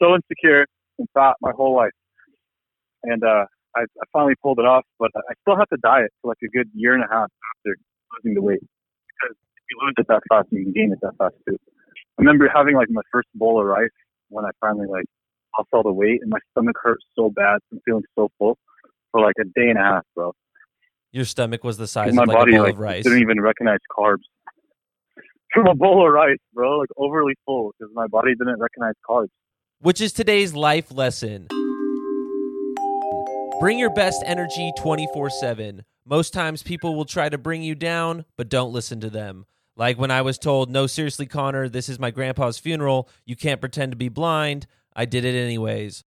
so 0.00 0.14
insecure 0.14 0.66
and 0.98 1.08
fat 1.14 1.34
my 1.40 1.52
whole 1.56 1.74
life. 1.74 1.92
And 3.02 3.22
uh, 3.22 3.46
I, 3.76 3.82
I 3.82 4.04
finally 4.12 4.34
pulled 4.42 4.58
it 4.58 4.66
off, 4.66 4.84
but 4.98 5.10
I 5.16 5.34
still 5.42 5.56
have 5.56 5.68
to 5.70 5.76
diet 5.82 6.12
for 6.22 6.28
like 6.28 6.38
a 6.44 6.48
good 6.48 6.70
year 6.74 6.94
and 6.94 7.02
a 7.02 7.08
half 7.08 7.30
after 7.56 7.76
losing 8.14 8.34
the 8.34 8.42
weight. 8.42 8.60
Because 8.60 9.36
if 9.36 9.64
you 9.70 9.78
lose 9.84 9.94
it 9.98 10.06
that 10.08 10.22
fast, 10.28 10.48
you 10.50 10.64
can 10.64 10.72
gain 10.72 10.92
it 10.92 10.98
that 11.02 11.16
fast 11.18 11.34
too. 11.48 11.58
I 12.18 12.22
remember 12.22 12.48
having 12.52 12.76
like 12.76 12.88
my 12.90 13.02
first 13.10 13.28
bowl 13.34 13.60
of 13.60 13.66
rice 13.66 13.90
when 14.28 14.44
I 14.44 14.50
finally 14.60 14.86
like 14.86 15.06
lost 15.58 15.68
all 15.72 15.82
the 15.82 15.92
weight, 15.92 16.20
and 16.22 16.30
my 16.30 16.38
stomach 16.52 16.76
hurt 16.82 16.98
so 17.16 17.30
bad 17.30 17.58
from 17.68 17.80
feeling 17.84 18.04
so 18.14 18.30
full 18.38 18.58
for 19.10 19.20
like 19.20 19.34
a 19.40 19.44
day 19.44 19.68
and 19.68 19.78
a 19.78 19.82
half, 19.82 20.04
bro. 20.14 20.32
Your 21.12 21.24
stomach 21.24 21.62
was 21.62 21.76
the 21.76 21.86
size 21.86 22.14
my 22.14 22.22
of 22.22 22.28
like 22.28 22.36
body 22.36 22.52
a 22.52 22.56
bowl 22.56 22.64
like 22.64 22.74
of 22.74 22.80
rice. 22.80 23.04
didn't 23.04 23.20
even 23.20 23.40
recognize 23.40 23.78
carbs 23.96 24.24
from 25.52 25.66
a 25.66 25.74
bowl 25.74 26.06
of 26.06 26.12
rice, 26.12 26.38
bro. 26.52 26.78
Like 26.78 26.90
overly 26.96 27.34
full 27.44 27.72
because 27.78 27.92
my 27.94 28.06
body 28.06 28.34
didn't 28.34 28.58
recognize 28.58 28.94
carbs. 29.08 29.28
which 29.80 30.00
is 30.00 30.12
today's 30.12 30.54
life 30.54 30.92
lesson. 30.92 31.48
Bring 33.64 33.78
your 33.78 33.88
best 33.88 34.22
energy 34.26 34.72
24 34.76 35.30
7. 35.30 35.86
Most 36.04 36.34
times 36.34 36.62
people 36.62 36.94
will 36.94 37.06
try 37.06 37.30
to 37.30 37.38
bring 37.38 37.62
you 37.62 37.74
down, 37.74 38.26
but 38.36 38.50
don't 38.50 38.74
listen 38.74 39.00
to 39.00 39.08
them. 39.08 39.46
Like 39.74 39.96
when 39.96 40.10
I 40.10 40.20
was 40.20 40.36
told, 40.36 40.68
no, 40.70 40.86
seriously, 40.86 41.24
Connor, 41.24 41.70
this 41.70 41.88
is 41.88 41.98
my 41.98 42.10
grandpa's 42.10 42.58
funeral. 42.58 43.08
You 43.24 43.36
can't 43.36 43.62
pretend 43.62 43.92
to 43.92 43.96
be 43.96 44.10
blind. 44.10 44.66
I 44.94 45.06
did 45.06 45.24
it 45.24 45.34
anyways. 45.34 46.04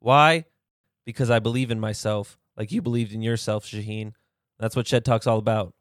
Why? 0.00 0.46
Because 1.04 1.30
I 1.30 1.38
believe 1.38 1.70
in 1.70 1.78
myself, 1.78 2.38
like 2.56 2.72
you 2.72 2.82
believed 2.82 3.12
in 3.12 3.22
yourself, 3.22 3.64
Shaheen. 3.64 4.14
That's 4.58 4.74
what 4.74 4.88
Shed 4.88 5.04
Talk's 5.04 5.28
all 5.28 5.38
about. 5.38 5.74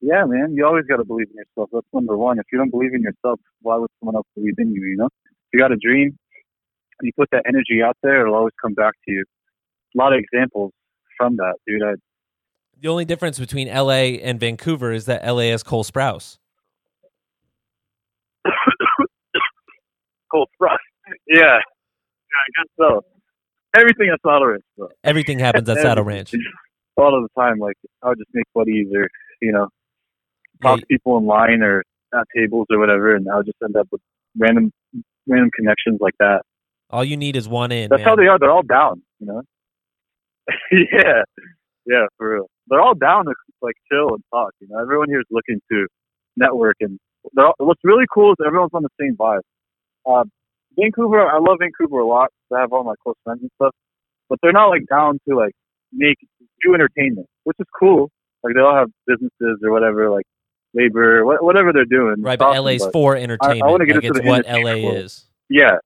Yeah, 0.00 0.24
man. 0.24 0.54
You 0.56 0.66
always 0.66 0.86
got 0.86 0.96
to 0.96 1.04
believe 1.04 1.28
in 1.30 1.36
yourself. 1.36 1.70
That's 1.72 1.86
number 1.92 2.18
one. 2.18 2.40
If 2.40 2.46
you 2.50 2.58
don't 2.58 2.70
believe 2.70 2.94
in 2.94 3.02
yourself, 3.02 3.38
why 3.60 3.76
would 3.76 3.90
someone 4.00 4.16
else 4.16 4.26
believe 4.34 4.54
in 4.58 4.74
you? 4.74 4.82
You 4.82 4.96
know, 4.96 5.06
if 5.06 5.52
you 5.52 5.60
got 5.60 5.70
a 5.70 5.76
dream 5.76 6.18
and 6.98 7.06
you 7.06 7.12
put 7.16 7.28
that 7.30 7.44
energy 7.46 7.80
out 7.80 7.96
there, 8.02 8.22
it'll 8.22 8.34
always 8.34 8.54
come 8.60 8.74
back 8.74 8.94
to 9.04 9.12
you. 9.12 9.24
A 9.94 9.98
lot 9.98 10.12
of 10.12 10.20
examples 10.20 10.72
from 11.16 11.36
that, 11.36 11.54
dude. 11.66 11.82
I, 11.82 11.94
The 12.80 12.88
only 12.88 13.04
difference 13.04 13.38
between 13.38 13.68
LA 13.68 14.18
and 14.22 14.40
Vancouver 14.40 14.92
is 14.92 15.06
that 15.06 15.24
LA 15.26 15.50
has 15.50 15.62
Cole 15.62 15.84
Sprouse. 15.84 16.38
Cold 20.32 20.48
Frost. 20.58 20.80
Yeah. 21.28 21.58
Yeah, 22.32 22.40
I 22.40 22.48
guess 22.56 22.68
so. 22.78 23.04
Everything 23.76 24.10
at 24.12 24.20
Saddle 24.26 24.46
Ranch. 24.46 24.64
Everything 25.04 25.38
happens 25.38 25.68
at 25.68 25.78
Saddle 25.78 26.04
Ranch. 26.04 26.34
All 26.96 27.16
of 27.16 27.22
the 27.22 27.40
time, 27.40 27.58
like 27.58 27.76
I 28.02 28.08
would 28.08 28.18
just 28.18 28.30
make 28.34 28.44
buddies 28.54 28.86
or 28.94 29.08
you 29.40 29.50
know 29.50 29.68
Yeah, 30.62 30.70
talk 30.70 30.80
to 30.80 30.86
people 30.86 31.16
in 31.16 31.24
line 31.24 31.62
or 31.62 31.82
at 32.14 32.26
tables 32.36 32.66
or 32.70 32.78
whatever, 32.78 33.16
and 33.16 33.26
I 33.32 33.36
would 33.36 33.46
just 33.46 33.56
end 33.64 33.76
up 33.76 33.88
with 33.90 34.02
random 34.36 34.70
random 35.26 35.50
connections 35.56 36.00
like 36.00 36.14
that. 36.18 36.42
All 36.90 37.02
you 37.02 37.16
need 37.16 37.36
is 37.36 37.48
one 37.48 37.72
in. 37.72 37.88
That's 37.88 38.00
man. 38.00 38.08
how 38.08 38.16
they 38.16 38.26
are. 38.26 38.38
They're 38.38 38.50
all 38.50 38.62
down, 38.62 39.02
you 39.20 39.26
know. 39.26 39.42
yeah, 40.72 41.22
yeah, 41.86 42.06
for 42.16 42.34
real. 42.34 42.50
They're 42.68 42.80
all 42.80 42.94
down 42.94 43.26
to 43.26 43.34
like 43.60 43.74
chill 43.90 44.14
and 44.14 44.22
talk. 44.32 44.52
You 44.60 44.68
know, 44.70 44.80
everyone 44.80 45.08
here 45.08 45.20
is 45.20 45.26
looking 45.30 45.60
to 45.70 45.86
network, 46.36 46.76
and 46.80 46.98
they're 47.34 47.46
all, 47.46 47.54
what's 47.58 47.80
really 47.84 48.06
cool 48.12 48.32
is 48.32 48.36
everyone's 48.44 48.72
on 48.74 48.82
the 48.82 48.88
same 49.00 49.16
vibe. 49.16 49.40
Uh, 50.06 50.24
Vancouver, 50.76 51.20
I 51.20 51.38
love 51.38 51.58
Vancouver 51.60 52.00
a 52.00 52.06
lot. 52.06 52.30
I 52.54 52.60
have 52.60 52.72
all 52.72 52.84
my 52.84 52.94
close 53.02 53.16
friends 53.24 53.40
and 53.42 53.50
stuff, 53.56 53.74
but 54.28 54.38
they're 54.42 54.52
not 54.52 54.68
like 54.68 54.86
down 54.88 55.18
to 55.28 55.36
like 55.36 55.52
make 55.92 56.16
do 56.64 56.74
entertainment, 56.74 57.26
which 57.44 57.56
is 57.60 57.66
cool. 57.78 58.10
Like 58.42 58.54
they 58.54 58.60
all 58.60 58.74
have 58.74 58.90
businesses 59.06 59.60
or 59.62 59.70
whatever, 59.70 60.10
like 60.10 60.24
labor, 60.74 61.24
wha- 61.24 61.38
whatever 61.40 61.72
they're 61.72 61.84
doing. 61.84 62.16
Right, 62.18 62.38
but 62.38 62.48
awesome, 62.48 62.64
LA's 62.64 62.86
for 62.92 63.16
entertainment. 63.16 63.62
I 63.62 63.66
wanna 63.66 63.86
get 63.86 63.96
like 63.96 64.04
into 64.04 64.22
what 64.22 64.46
LA 64.46 64.82
world. 64.82 64.96
is. 64.96 65.24
Yeah. 65.48 65.76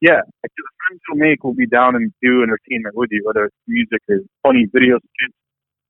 Yeah. 0.00 0.20
Like 0.42 0.52
the 0.56 0.64
friends 0.86 1.00
you'll 1.08 1.18
make 1.18 1.44
will 1.44 1.54
be 1.54 1.66
down 1.66 1.96
and 1.96 2.12
do 2.22 2.42
entertainment 2.42 2.94
with 2.96 3.08
you, 3.10 3.22
whether 3.24 3.46
it's 3.46 3.56
music 3.66 4.00
or 4.08 4.18
funny 4.42 4.66
videos, 4.74 5.00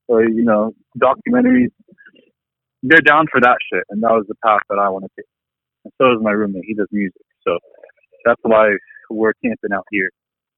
or, 0.07 0.23
you 0.23 0.43
know, 0.43 0.73
documentaries. 0.97 1.71
They're 2.83 3.01
down 3.01 3.25
for 3.31 3.41
that 3.41 3.57
shit. 3.71 3.83
And 3.89 4.03
that 4.03 4.11
was 4.11 4.25
the 4.27 4.35
path 4.45 4.61
that 4.69 4.77
I 4.79 4.89
want 4.89 5.05
to 5.05 5.09
take. 5.17 5.25
And 5.85 5.93
so 5.99 6.11
is 6.11 6.19
my 6.21 6.31
roommate. 6.31 6.63
He 6.65 6.75
does 6.75 6.87
music. 6.91 7.21
So 7.45 7.57
that's 8.25 8.39
why 8.43 8.75
we're 9.09 9.33
camping 9.43 9.71
out 9.73 9.85
here. 9.91 10.09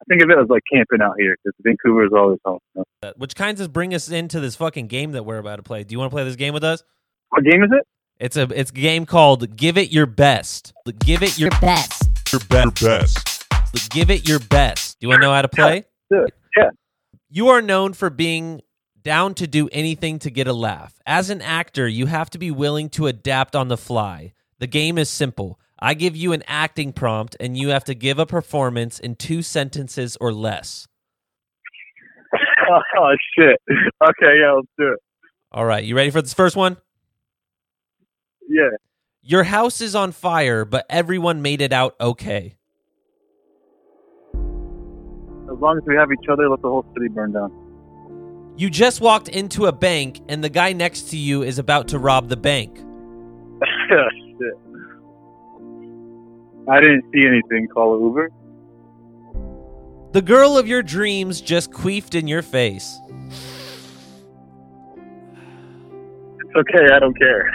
I 0.01 0.05
think 0.07 0.23
of 0.23 0.29
it 0.29 0.37
as 0.39 0.49
like 0.49 0.63
camping 0.71 1.01
out 1.01 1.15
here 1.17 1.35
because 1.43 1.55
Vancouver 1.63 2.05
is 2.05 2.11
always 2.15 2.39
home. 2.45 2.59
you 2.75 2.83
know? 3.01 3.09
Uh, 3.09 3.13
which 3.17 3.35
kinds 3.35 3.61
of 3.61 3.73
bring 3.73 3.93
us 3.93 4.09
into 4.09 4.39
this 4.39 4.55
fucking 4.55 4.87
game 4.87 5.11
that 5.13 5.23
we're 5.23 5.37
about 5.37 5.57
to 5.57 5.63
play. 5.63 5.83
Do 5.83 5.93
you 5.93 5.99
want 5.99 6.11
to 6.11 6.15
play 6.15 6.23
this 6.23 6.35
game 6.35 6.53
with 6.53 6.63
us? 6.63 6.83
What 7.29 7.43
game 7.43 7.63
is 7.63 7.69
it? 7.71 7.85
It's 8.19 8.37
a 8.37 8.43
it's 8.53 8.71
a 8.71 8.73
game 8.73 9.05
called 9.05 9.55
Give 9.55 9.77
It 9.77 9.91
Your 9.91 10.07
Best. 10.07 10.73
Give 10.99 11.21
it 11.21 11.37
your 11.37 11.51
best. 11.61 12.09
Your 12.31 12.39
be- 12.41 12.85
best. 12.85 13.26
Give 13.89 14.09
it 14.09 14.27
your 14.27 14.39
best. 14.39 14.99
Do 14.99 15.05
you 15.05 15.09
want 15.09 15.21
to 15.21 15.27
know 15.27 15.33
how 15.33 15.41
to 15.41 15.47
play? 15.47 15.85
Yeah. 16.11 16.25
Yeah. 16.55 16.69
You 17.29 17.49
are 17.49 17.61
known 17.61 17.93
for 17.93 18.09
being 18.09 18.61
down 19.01 19.33
to 19.35 19.47
do 19.47 19.69
anything 19.71 20.19
to 20.19 20.29
get 20.29 20.47
a 20.47 20.53
laugh. 20.53 20.93
As 21.05 21.29
an 21.29 21.41
actor, 21.41 21.87
you 21.87 22.07
have 22.07 22.29
to 22.31 22.37
be 22.37 22.51
willing 22.51 22.89
to 22.89 23.07
adapt 23.07 23.55
on 23.55 23.67
the 23.67 23.77
fly. 23.77 24.33
The 24.59 24.67
game 24.67 24.97
is 24.97 25.09
simple. 25.09 25.59
I 25.79 25.93
give 25.93 26.15
you 26.15 26.33
an 26.33 26.43
acting 26.47 26.91
prompt 26.91 27.35
and 27.39 27.57
you 27.57 27.69
have 27.69 27.83
to 27.85 27.93
give 27.93 28.19
a 28.19 28.25
performance 28.25 28.99
in 28.99 29.15
two 29.15 29.41
sentences 29.41 30.17
or 30.19 30.33
less. 30.33 30.87
oh, 32.33 33.15
shit. 33.37 33.59
Okay. 33.69 34.39
Yeah, 34.41 34.53
let's 34.53 34.67
do 34.77 34.93
it. 34.93 34.99
All 35.51 35.65
right, 35.65 35.83
you 35.83 35.95
ready 35.95 36.09
for 36.09 36.21
this 36.21 36.33
first 36.33 36.55
one? 36.55 36.77
Yeah. 38.49 38.69
Your 39.21 39.43
house 39.43 39.81
is 39.81 39.95
on 39.95 40.11
fire, 40.11 40.65
but 40.65 40.85
everyone 40.89 41.41
made 41.41 41.61
it 41.61 41.71
out 41.71 41.95
okay. 41.99 42.56
As 45.51 45.57
long 45.59 45.77
as 45.77 45.83
we 45.85 45.95
have 45.95 46.11
each 46.11 46.27
other, 46.29 46.49
let 46.49 46.61
the 46.61 46.67
whole 46.67 46.85
city 46.93 47.07
burn 47.07 47.31
down. 47.31 47.51
You 48.57 48.69
just 48.69 49.01
walked 49.01 49.29
into 49.29 49.67
a 49.67 49.71
bank 49.71 50.19
and 50.27 50.43
the 50.43 50.49
guy 50.49 50.73
next 50.73 51.09
to 51.11 51.17
you 51.17 51.43
is 51.43 51.59
about 51.59 51.89
to 51.89 51.99
rob 51.99 52.27
the 52.27 52.35
bank. 52.35 52.75
Shit. 53.89 54.53
I 56.69 56.81
didn't 56.81 57.05
see 57.13 57.25
anything. 57.25 57.67
Call 57.67 57.99
Uber. 58.01 58.31
The 60.11 60.21
girl 60.21 60.57
of 60.57 60.67
your 60.67 60.83
dreams 60.83 61.39
just 61.39 61.71
queefed 61.71 62.13
in 62.15 62.27
your 62.27 62.41
face. 62.41 62.99
It's 66.39 66.55
okay. 66.57 66.93
I 66.93 66.99
don't 66.99 67.17
care. 67.17 67.49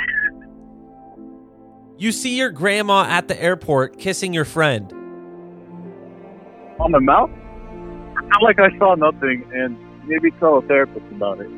You 1.99 2.13
see 2.13 2.37
your 2.37 2.51
grandma 2.51 3.05
at 3.05 3.29
the 3.29 3.41
airport 3.41 3.99
kissing 3.99 4.33
your 4.33 4.45
friend. 4.45 4.93
On 6.81 6.91
the 6.91 7.01
mouth? 7.01 7.31
Felt 8.33 8.43
like 8.43 8.59
I 8.59 8.77
saw 8.79 8.95
nothing, 8.95 9.45
and 9.53 9.77
maybe 10.07 10.31
tell 10.33 10.59
a 10.59 10.63
therapist 10.63 11.05
about 11.13 11.41
it. 11.41 11.51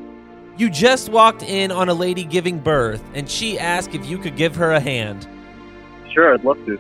You 0.57 0.71
just 0.71 1.09
walked 1.09 1.43
in 1.43 1.73
on 1.73 1.89
a 1.89 1.95
lady 1.95 2.23
giving 2.23 2.61
birth 2.61 3.03
and 3.13 3.29
she 3.29 3.59
asked 3.59 3.93
if 3.93 4.07
you 4.07 4.19
could 4.19 4.37
give 4.37 4.55
her 4.55 4.71
a 4.71 4.79
hand. 4.79 5.27
Sure, 6.13 6.33
I'd 6.33 6.45
love 6.45 6.65
to. 6.67 6.79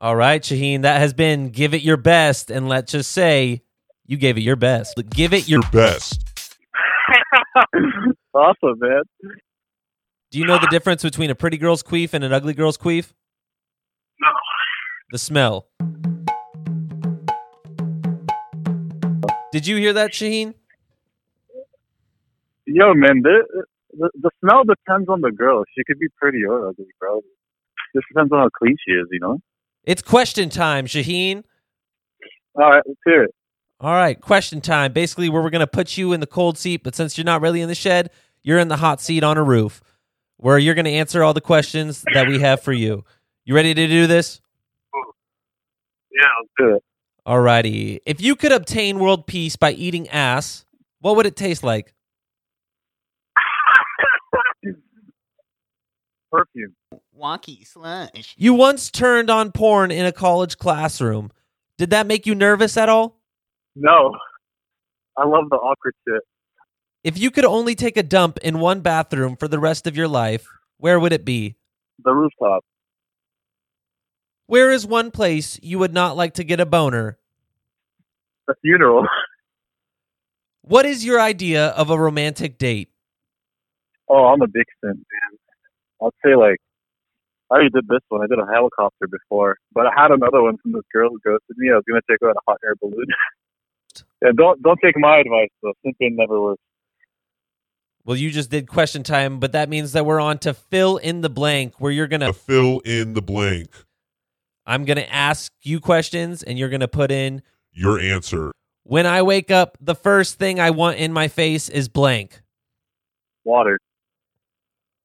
All 0.00 0.16
right, 0.16 0.42
Shaheen, 0.42 0.82
that 0.82 0.98
has 1.00 1.12
been 1.12 1.50
give 1.50 1.74
it 1.74 1.82
your 1.82 1.96
best. 1.96 2.50
And 2.50 2.68
let's 2.68 2.90
just 2.90 3.12
say 3.12 3.62
you 4.06 4.16
gave 4.16 4.36
it 4.36 4.40
your 4.40 4.56
best. 4.56 5.00
Give 5.10 5.32
it 5.32 5.48
your 5.48 5.60
Your 5.62 5.70
best. 5.70 6.24
awesome, 8.34 8.78
man. 8.80 9.02
Do 10.32 10.38
you 10.40 10.44
know 10.44 10.58
the 10.58 10.68
difference 10.70 11.02
between 11.02 11.30
a 11.30 11.36
pretty 11.36 11.56
girl's 11.56 11.84
queef 11.84 12.14
and 12.14 12.24
an 12.24 12.32
ugly 12.32 12.52
girl's 12.52 12.76
queef? 12.76 13.12
No. 14.20 14.28
The 15.12 15.18
smell. 15.18 15.68
Did 19.52 19.66
you 19.66 19.76
hear 19.76 19.92
that, 19.94 20.12
Shaheen? 20.12 20.54
Yo, 22.66 22.92
man, 22.94 23.22
the, 23.22 23.64
the 23.92 24.10
the 24.20 24.30
smell 24.40 24.64
depends 24.64 25.08
on 25.08 25.22
the 25.22 25.30
girl. 25.30 25.64
She 25.76 25.82
could 25.84 25.98
be 25.98 26.08
pretty 26.20 26.44
or 26.44 26.68
ugly, 26.68 26.86
bro. 27.00 27.22
Just 27.94 28.06
depends 28.12 28.30
on 28.30 28.40
how 28.40 28.48
clean 28.58 28.76
she 28.86 28.92
is, 28.92 29.06
you 29.10 29.20
know. 29.20 29.38
It's 29.84 30.02
question 30.02 30.50
time, 30.50 30.86
Shaheen. 30.86 31.44
All 32.54 32.70
right, 32.70 32.82
let's 32.86 33.00
hear 33.06 33.24
it. 33.24 33.34
All 33.80 33.94
right, 33.94 34.20
question 34.20 34.60
time. 34.60 34.92
Basically, 34.92 35.28
where 35.28 35.40
we're 35.40 35.50
going 35.50 35.60
to 35.60 35.66
put 35.66 35.96
you 35.96 36.12
in 36.12 36.20
the 36.20 36.26
cold 36.26 36.58
seat, 36.58 36.82
but 36.82 36.94
since 36.94 37.16
you're 37.16 37.24
not 37.24 37.40
really 37.40 37.62
in 37.62 37.68
the 37.68 37.74
shed, 37.74 38.10
you're 38.42 38.58
in 38.58 38.68
the 38.68 38.76
hot 38.76 39.00
seat 39.00 39.22
on 39.22 39.38
a 39.38 39.42
roof 39.42 39.80
where 40.36 40.58
you're 40.58 40.74
going 40.74 40.84
to 40.84 40.90
answer 40.90 41.22
all 41.22 41.32
the 41.32 41.40
questions 41.40 42.04
that 42.12 42.28
we 42.28 42.40
have 42.40 42.60
for 42.60 42.72
you. 42.72 43.04
You 43.44 43.54
ready 43.54 43.72
to 43.72 43.86
do 43.86 44.06
this? 44.06 44.40
Yeah, 46.12 46.28
let's 46.40 46.50
do 46.58 46.76
it. 46.76 46.84
All 47.26 47.40
righty. 47.40 48.00
If 48.06 48.20
you 48.20 48.36
could 48.36 48.52
obtain 48.52 48.98
world 48.98 49.26
peace 49.26 49.56
by 49.56 49.72
eating 49.72 50.08
ass, 50.08 50.64
what 51.00 51.16
would 51.16 51.26
it 51.26 51.36
taste 51.36 51.62
like? 51.62 51.94
Perfume. 56.32 56.74
Wonky 57.18 57.66
slush. 57.66 58.34
You 58.36 58.54
once 58.54 58.90
turned 58.90 59.30
on 59.30 59.52
porn 59.52 59.90
in 59.90 60.06
a 60.06 60.12
college 60.12 60.56
classroom. 60.58 61.30
Did 61.76 61.90
that 61.90 62.06
make 62.06 62.26
you 62.26 62.34
nervous 62.34 62.76
at 62.76 62.88
all? 62.88 63.20
No, 63.74 64.14
I 65.16 65.26
love 65.26 65.44
the 65.50 65.56
awkward 65.56 65.94
shit. 66.06 66.22
If 67.04 67.18
you 67.18 67.30
could 67.30 67.44
only 67.44 67.74
take 67.74 67.96
a 67.96 68.02
dump 68.02 68.38
in 68.38 68.58
one 68.58 68.80
bathroom 68.80 69.36
for 69.36 69.48
the 69.48 69.58
rest 69.58 69.86
of 69.86 69.96
your 69.96 70.08
life, 70.08 70.46
where 70.78 70.98
would 70.98 71.12
it 71.12 71.24
be? 71.24 71.56
The 72.04 72.12
rooftop. 72.12 72.64
Where 74.48 74.70
is 74.70 74.86
one 74.86 75.10
place 75.10 75.60
you 75.62 75.78
would 75.78 75.92
not 75.92 76.16
like 76.16 76.32
to 76.34 76.42
get 76.42 76.58
a 76.58 76.64
boner? 76.64 77.18
A 78.48 78.54
funeral. 78.62 79.06
What 80.62 80.86
is 80.86 81.04
your 81.04 81.20
idea 81.20 81.68
of 81.68 81.90
a 81.90 81.98
romantic 81.98 82.56
date? 82.56 82.88
Oh, 84.08 84.24
I'm 84.24 84.40
a 84.40 84.46
big 84.46 84.64
simp, 84.82 84.96
man. 84.96 85.38
I'd 86.02 86.10
say 86.24 86.34
like 86.34 86.56
I 87.50 87.56
already 87.56 87.68
did 87.68 87.88
this 87.88 88.00
one. 88.08 88.22
I 88.22 88.26
did 88.26 88.38
a 88.38 88.50
helicopter 88.50 89.06
before, 89.06 89.56
but 89.74 89.84
I 89.84 89.90
had 89.94 90.12
another 90.12 90.42
one 90.42 90.56
from 90.62 90.72
this 90.72 90.84
girl 90.94 91.10
who 91.10 91.18
ghosted 91.22 91.56
me. 91.58 91.70
I 91.70 91.74
was 91.74 91.84
gonna 91.86 92.00
take 92.08 92.18
her 92.22 92.30
on 92.30 92.34
a 92.36 92.50
hot 92.50 92.56
air 92.64 92.74
balloon. 92.80 93.04
yeah, 94.22 94.30
don't 94.34 94.62
don't 94.62 94.78
take 94.82 94.96
my 94.96 95.18
advice 95.18 95.50
though. 95.62 95.74
Simping 95.86 96.16
never 96.16 96.40
works. 96.40 96.62
Well, 98.06 98.16
you 98.16 98.30
just 98.30 98.50
did 98.50 98.66
question 98.66 99.02
time, 99.02 99.40
but 99.40 99.52
that 99.52 99.68
means 99.68 99.92
that 99.92 100.06
we're 100.06 100.20
on 100.20 100.38
to 100.38 100.54
fill 100.54 100.96
in 100.96 101.20
the 101.20 101.28
blank 101.28 101.74
where 101.78 101.92
you're 101.92 102.06
going 102.06 102.20
To 102.20 102.28
to 102.28 102.32
fill 102.32 102.80
in 102.80 103.12
the 103.12 103.20
blank. 103.20 103.68
I'm 104.68 104.84
going 104.84 104.98
to 104.98 105.10
ask 105.12 105.50
you 105.62 105.80
questions 105.80 106.42
and 106.42 106.58
you're 106.58 106.68
going 106.68 106.80
to 106.80 106.88
put 106.88 107.10
in 107.10 107.40
Your 107.72 107.98
answer. 107.98 108.52
when 108.82 109.06
I 109.06 109.22
wake 109.22 109.50
up, 109.50 109.78
the 109.80 109.94
first 109.94 110.38
thing 110.38 110.60
I 110.60 110.70
want 110.70 110.98
in 110.98 111.10
my 111.10 111.26
face 111.28 111.70
is 111.70 111.88
blank. 111.88 112.42
Water. 113.44 113.78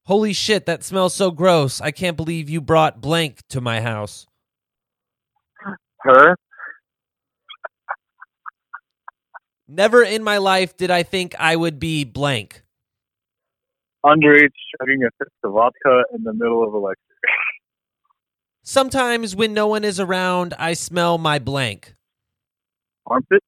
Holy 0.05 0.33
shit, 0.33 0.65
that 0.65 0.83
smells 0.83 1.13
so 1.13 1.31
gross. 1.31 1.79
I 1.79 1.91
can't 1.91 2.17
believe 2.17 2.49
you 2.49 2.59
brought 2.59 2.99
blank 2.99 3.39
to 3.51 3.61
my 3.61 3.79
house. 3.79 4.27
Her. 5.99 6.35
Never 9.65 10.03
in 10.03 10.23
my 10.23 10.39
life 10.39 10.75
did 10.75 10.91
I 10.91 11.03
think 11.03 11.35
I 11.39 11.55
would 11.55 11.79
be 11.79 12.03
blank. 12.03 12.63
Underage 14.05 14.51
chugging 14.77 15.03
a 15.03 15.09
fifth 15.17 15.31
of 15.45 15.53
vodka 15.53 16.03
in 16.13 16.23
the 16.25 16.33
middle 16.33 16.67
of 16.67 16.73
a 16.73 16.77
lecture. 16.77 16.99
Sometimes 18.63 19.35
when 19.35 19.53
no 19.53 19.67
one 19.67 19.83
is 19.83 19.99
around, 19.99 20.53
I 20.57 20.73
smell 20.73 21.17
my 21.17 21.37
blank. 21.37 21.95
Armpit. 23.05 23.43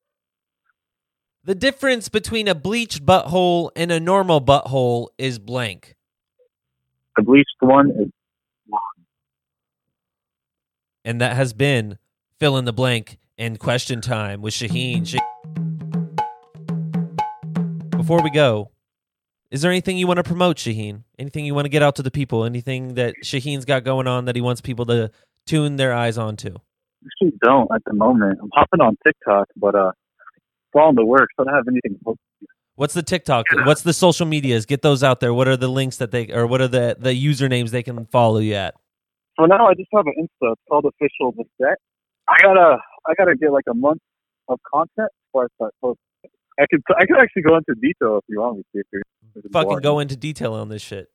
The 1.45 1.55
difference 1.55 2.09
between 2.09 2.49
a 2.49 2.55
bleached 2.55 3.05
butthole 3.05 3.69
and 3.77 3.91
a 3.91 3.99
normal 3.99 4.41
butthole 4.41 5.07
is 5.17 5.39
blank. 5.39 5.95
The 7.15 7.23
bleached 7.23 7.55
one 7.61 7.91
is 7.91 8.09
And 11.05 11.21
that 11.21 11.35
has 11.35 11.53
been 11.53 11.97
fill 12.39 12.57
in 12.57 12.65
the 12.65 12.73
blank 12.73 13.17
and 13.37 13.59
question 13.59 14.01
time 14.01 14.41
with 14.41 14.53
Shaheen. 14.53 15.07
Sha- 15.07 15.19
Before 17.95 18.21
we 18.21 18.31
go, 18.31 18.71
Is 19.51 19.61
there 19.61 19.71
anything 19.71 19.97
you 19.97 20.07
want 20.07 20.17
to 20.17 20.23
promote, 20.23 20.57
Shaheen? 20.57 21.03
Anything 21.19 21.45
you 21.45 21.53
want 21.53 21.65
to 21.65 21.69
get 21.69 21.83
out 21.83 21.95
to 21.97 22.03
the 22.03 22.11
people? 22.11 22.43
Anything 22.45 22.95
that 22.95 23.13
Shaheen's 23.23 23.65
got 23.65 23.83
going 23.83 24.07
on 24.07 24.25
that 24.25 24.35
he 24.35 24.41
wants 24.41 24.61
people 24.61 24.85
to 24.87 25.11
tune 25.45 25.75
their 25.75 25.93
eyes 25.93 26.17
onto? 26.17 26.55
Actually, 27.05 27.37
don't 27.43 27.69
at 27.73 27.83
the 27.85 27.93
moment. 27.93 28.39
I'm 28.41 28.49
hopping 28.53 28.81
on 28.81 28.97
TikTok, 29.05 29.47
but 29.55 29.75
uh, 29.75 29.89
it's 29.89 30.75
all 30.75 30.89
in 30.89 30.95
the 30.95 31.05
works. 31.05 31.33
I 31.39 31.43
don't 31.43 31.53
have 31.53 31.65
anything. 31.67 31.99
What's 32.75 32.93
the 32.93 33.03
TikTok? 33.03 33.45
What's 33.65 33.83
the 33.83 33.93
social 33.93 34.25
medias? 34.25 34.65
Get 34.65 34.81
those 34.81 35.03
out 35.03 35.19
there. 35.19 35.33
What 35.33 35.47
are 35.47 35.55
the 35.55 35.69
links 35.69 35.97
that 35.97 36.11
they 36.11 36.31
or 36.31 36.47
what 36.47 36.59
are 36.59 36.67
the 36.67 36.97
the 36.99 37.11
usernames 37.11 37.69
they 37.69 37.83
can 37.83 38.05
follow 38.07 38.39
you 38.39 38.55
at? 38.55 38.75
For 39.35 39.47
now, 39.47 39.67
I 39.67 39.73
just 39.73 39.89
have 39.93 40.05
an 40.07 40.13
Insta. 40.19 40.53
It's 40.53 40.61
called 40.69 40.85
Official 40.85 41.31
The 41.33 41.43
Set. 41.61 41.77
I 42.27 42.35
gotta, 42.41 42.77
I 43.05 43.13
gotta 43.17 43.35
get 43.35 43.51
like 43.51 43.65
a 43.69 43.73
month 43.73 44.01
of 44.47 44.59
content 44.73 45.09
before 45.27 45.45
I 45.45 45.47
start 45.55 45.73
posting. 45.81 46.01
I 46.59 46.65
could, 46.69 46.81
I 46.97 47.05
could 47.05 47.17
actually 47.19 47.43
go 47.43 47.57
into 47.57 47.75
detail 47.75 48.17
if 48.17 48.23
you 48.27 48.39
want 48.39 48.57
me 48.57 48.63
to. 48.73 48.79
If 48.79 48.85
you're, 48.91 49.01
Fucking 49.51 49.67
boring. 49.67 49.81
go 49.81 49.99
into 49.99 50.15
detail 50.15 50.53
on 50.53 50.69
this 50.69 50.81
shit. 50.81 51.09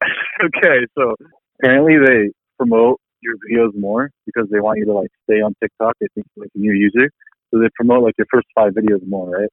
okay, 0.44 0.86
so 0.96 1.14
apparently 1.58 1.96
they 1.98 2.32
promote 2.58 3.00
your 3.22 3.34
videos 3.36 3.78
more 3.78 4.10
because 4.24 4.48
they 4.50 4.60
want 4.60 4.78
you 4.78 4.86
to 4.86 4.92
like 4.92 5.10
stay 5.24 5.42
on 5.42 5.54
TikTok. 5.62 5.94
They 6.00 6.06
think 6.14 6.26
you're 6.34 6.44
like 6.44 6.52
a 6.54 6.58
new 6.58 6.72
user, 6.72 7.10
so 7.50 7.60
they 7.60 7.68
promote 7.74 8.02
like 8.02 8.14
your 8.16 8.26
first 8.32 8.46
five 8.54 8.72
videos 8.72 9.06
more, 9.06 9.28
right? 9.28 9.48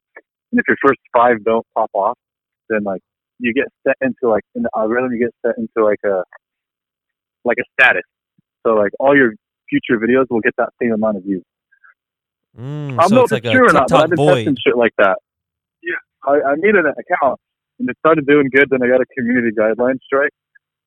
And 0.52 0.60
if 0.60 0.66
your 0.68 0.78
first 0.86 1.00
five 1.14 1.44
don't 1.44 1.66
pop 1.76 1.90
off, 1.94 2.18
then 2.70 2.84
like 2.84 3.02
you 3.40 3.54
get 3.54 3.68
set 3.86 3.96
into 4.02 4.32
like 4.32 4.44
in 4.56 4.64
the 4.64 4.70
algorithm, 4.76 5.12
you 5.12 5.20
get 5.20 5.36
set 5.46 5.58
into 5.58 5.86
like 5.86 6.00
a 6.06 6.24
like 7.44 7.58
a 7.60 7.66
status. 7.80 8.04
So 8.66 8.74
like 8.74 8.92
all 9.00 9.16
your 9.16 9.34
future 9.70 10.00
videos 10.00 10.26
will 10.30 10.42
get 10.42 10.54
that 10.58 10.70
same 10.82 10.94
amount 10.94 11.18
of 11.18 11.24
views. 11.24 11.44
Mm, 12.58 12.94
I 12.94 12.96
don't 12.96 13.10
so 13.10 13.16
know 13.16 13.22
it's 13.24 13.32
if 13.32 13.36
like 13.36 13.46
it's 13.46 13.54
a 13.54 13.58
true 13.58 13.70
or 13.70 13.74
not, 13.74 13.92
I've 13.92 14.10
been 14.10 14.18
void. 14.18 14.36
testing 14.36 14.58
shit 14.66 14.78
like 14.78 14.94
that. 14.98 15.18
Yeah, 15.84 16.02
I, 16.26 16.52
I 16.52 16.56
made 16.58 16.76
an 16.76 16.86
account 16.88 17.40
and 17.80 17.90
it 17.90 17.98
started 18.00 18.26
doing 18.26 18.50
good. 18.52 18.70
Then 18.70 18.82
I 18.82 18.88
got 18.88 19.02
a 19.02 19.06
community 19.18 19.56
guideline 19.58 20.00
strike, 20.04 20.32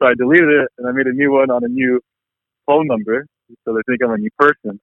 so 0.01 0.09
I 0.09 0.15
deleted 0.15 0.49
it 0.49 0.69
and 0.79 0.89
I 0.89 0.93
made 0.93 1.07
a 1.07 1.13
new 1.13 1.33
one 1.33 1.51
on 1.51 1.63
a 1.65 1.69
new 1.69 2.01
phone 2.67 2.87
number, 2.87 3.27
so 3.65 3.75
they 3.75 3.81
think 3.87 4.03
I'm 4.03 4.13
a 4.13 4.19
new 4.19 4.31
person. 4.39 4.81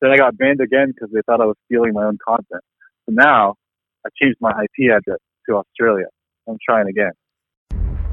Then 0.00 0.10
I 0.10 0.16
got 0.16 0.36
banned 0.36 0.60
again 0.60 0.92
because 0.94 1.10
they 1.12 1.20
thought 1.26 1.40
I 1.40 1.44
was 1.44 1.56
stealing 1.66 1.92
my 1.92 2.04
own 2.04 2.18
content. 2.24 2.62
So 3.06 3.12
now 3.12 3.54
I 4.06 4.10
changed 4.20 4.38
my 4.40 4.50
IP 4.50 4.90
address 4.90 5.18
to 5.48 5.56
Australia. 5.56 6.06
I'm 6.48 6.58
trying 6.68 6.88
again. 6.88 7.12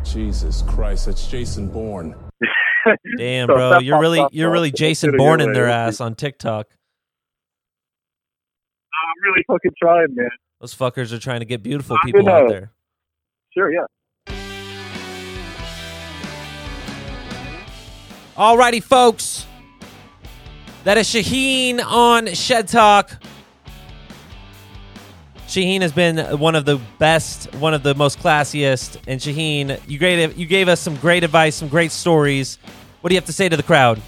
Jesus 0.03 0.63
Christ, 0.67 1.07
that's 1.07 1.27
Jason 1.27 1.67
Bourne. 1.67 2.15
Damn, 3.17 3.47
So 3.47 3.55
bro, 3.55 3.79
you're 3.79 3.99
really 3.99 4.25
you're 4.31 4.51
really 4.51 4.71
Jason 4.71 5.15
it 5.15 5.17
Bourne 5.17 5.41
in 5.41 5.53
their 5.53 5.67
ass 5.67 5.99
on 5.99 6.13
TikTok. 6.15 6.67
I'm 9.03 9.23
really 9.23 9.43
fucking 9.47 9.71
trying, 9.81 10.15
man. 10.15 10.29
Those 10.59 10.73
fuckers 10.73 11.11
are 11.11 11.19
trying 11.19 11.41
to 11.41 11.45
get 11.45 11.63
beautiful 11.63 11.97
people 12.03 12.29
out 12.29 12.49
there. 12.49 12.71
Sure, 13.53 13.71
yeah. 13.71 13.85
Alrighty, 18.35 18.83
folks. 18.83 19.45
That 20.83 20.97
is 20.97 21.07
Shaheen 21.07 21.83
on 21.83 22.33
Shed 22.33 22.67
Talk. 22.67 23.11
Shaheen 25.47 25.81
has 25.81 25.93
been 25.93 26.17
one 26.37 26.55
of 26.55 26.65
the 26.65 26.79
best, 26.99 27.53
one 27.55 27.73
of 27.73 27.81
the 27.81 27.95
most 27.95 28.19
classiest. 28.19 28.97
And 29.07 29.21
Shaheen, 29.21 29.79
you 29.87 29.97
gave 29.97 30.37
you 30.37 30.45
gave 30.45 30.67
us 30.67 30.81
some 30.81 30.95
great 30.97 31.23
advice, 31.23 31.55
some 31.55 31.69
great 31.69 31.91
stories. 31.91 32.57
What 33.01 33.09
do 33.09 33.15
you 33.15 33.19
have 33.19 33.27
to 33.27 33.33
say 33.33 33.47
to 33.47 33.55
the 33.55 33.63
crowd? 33.63 34.01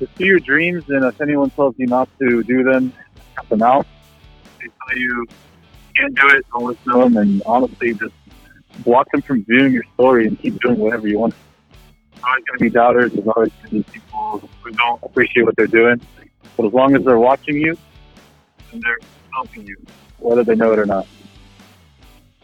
Pursue 0.00 0.26
your 0.26 0.40
dreams, 0.40 0.84
and 0.88 1.04
if 1.04 1.20
anyone 1.20 1.50
tells 1.50 1.74
you 1.78 1.86
not 1.86 2.08
to 2.18 2.42
do 2.42 2.64
them, 2.64 2.92
cut 3.36 3.48
them 3.48 3.62
out. 3.62 3.86
They 4.58 4.66
tell 4.66 4.98
you 4.98 5.06
you 5.06 5.26
can't 5.94 6.14
do 6.14 6.28
it, 6.28 6.46
don't 6.52 6.64
listen 6.64 6.92
to 6.92 6.98
them, 6.98 7.16
and 7.16 7.42
honestly, 7.44 7.94
just 7.94 8.14
block 8.78 9.10
them 9.12 9.22
from 9.22 9.44
viewing 9.44 9.72
your 9.72 9.84
story 9.94 10.26
and 10.26 10.38
keep 10.38 10.60
doing 10.60 10.78
whatever 10.78 11.06
you 11.06 11.18
want. 11.18 11.34
There's 12.12 12.24
always 12.24 12.44
going 12.44 12.58
to 12.58 12.64
be 12.64 12.70
doubters. 12.70 13.12
There's 13.12 13.28
always 13.28 13.52
going 13.52 13.68
to 13.68 13.90
be 13.90 14.00
people 14.00 14.50
who 14.62 14.70
don't 14.70 15.02
appreciate 15.02 15.44
what 15.44 15.56
they're 15.56 15.66
doing. 15.66 16.00
But 16.56 16.66
as 16.66 16.72
long 16.72 16.96
as 16.96 17.04
they're 17.04 17.18
watching 17.18 17.56
you, 17.56 17.76
and 18.72 18.82
they're 18.82 18.98
helping 19.32 19.66
you, 19.66 19.76
whether 20.18 20.44
they 20.44 20.54
know 20.54 20.72
it 20.72 20.78
or 20.78 20.86
not. 20.86 21.06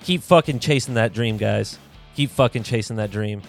Keep 0.03 0.23
fucking 0.23 0.61
chasing 0.61 0.95
that 0.95 1.13
dream, 1.13 1.37
guys. 1.37 1.79
Keep 2.15 2.31
fucking 2.31 2.63
chasing 2.63 2.97
that 2.97 3.11
dream. 3.11 3.43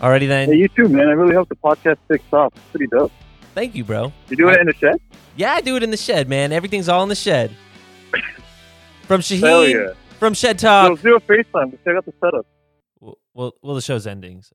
Alrighty 0.00 0.20
Hey, 0.20 0.26
then. 0.26 0.52
you 0.52 0.68
too, 0.68 0.88
man. 0.88 1.08
I 1.08 1.12
really 1.12 1.34
hope 1.34 1.48
the 1.48 1.56
podcast 1.56 1.98
takes 2.10 2.24
off. 2.32 2.52
It's 2.56 2.64
pretty 2.70 2.86
dope. 2.86 3.12
Thank 3.54 3.74
you, 3.74 3.84
bro. 3.84 4.12
You 4.28 4.36
doing 4.36 4.54
it 4.54 4.60
in 4.60 4.66
the 4.66 4.74
shed? 4.74 4.96
Yeah, 5.36 5.52
I 5.52 5.60
do 5.60 5.76
it 5.76 5.82
in 5.82 5.90
the 5.90 5.96
shed, 5.96 6.28
man. 6.28 6.52
Everything's 6.52 6.88
all 6.88 7.02
in 7.02 7.08
the 7.08 7.14
shed. 7.14 7.50
From 9.02 9.20
Hell 9.20 9.62
Shaheen, 9.64 9.74
yeah. 9.74 9.92
from 10.20 10.34
Shed 10.34 10.58
Talk. 10.58 11.00
do 11.00 11.16
a 11.16 11.20
FaceTime. 11.20 11.72
To 11.72 11.76
check 11.84 11.96
out 11.96 12.04
the 12.06 12.12
setup. 12.20 12.46
Well, 13.00 13.18
well, 13.34 13.52
well, 13.60 13.74
the 13.74 13.80
show's 13.82 14.06
ending. 14.06 14.40
So. 14.42 14.54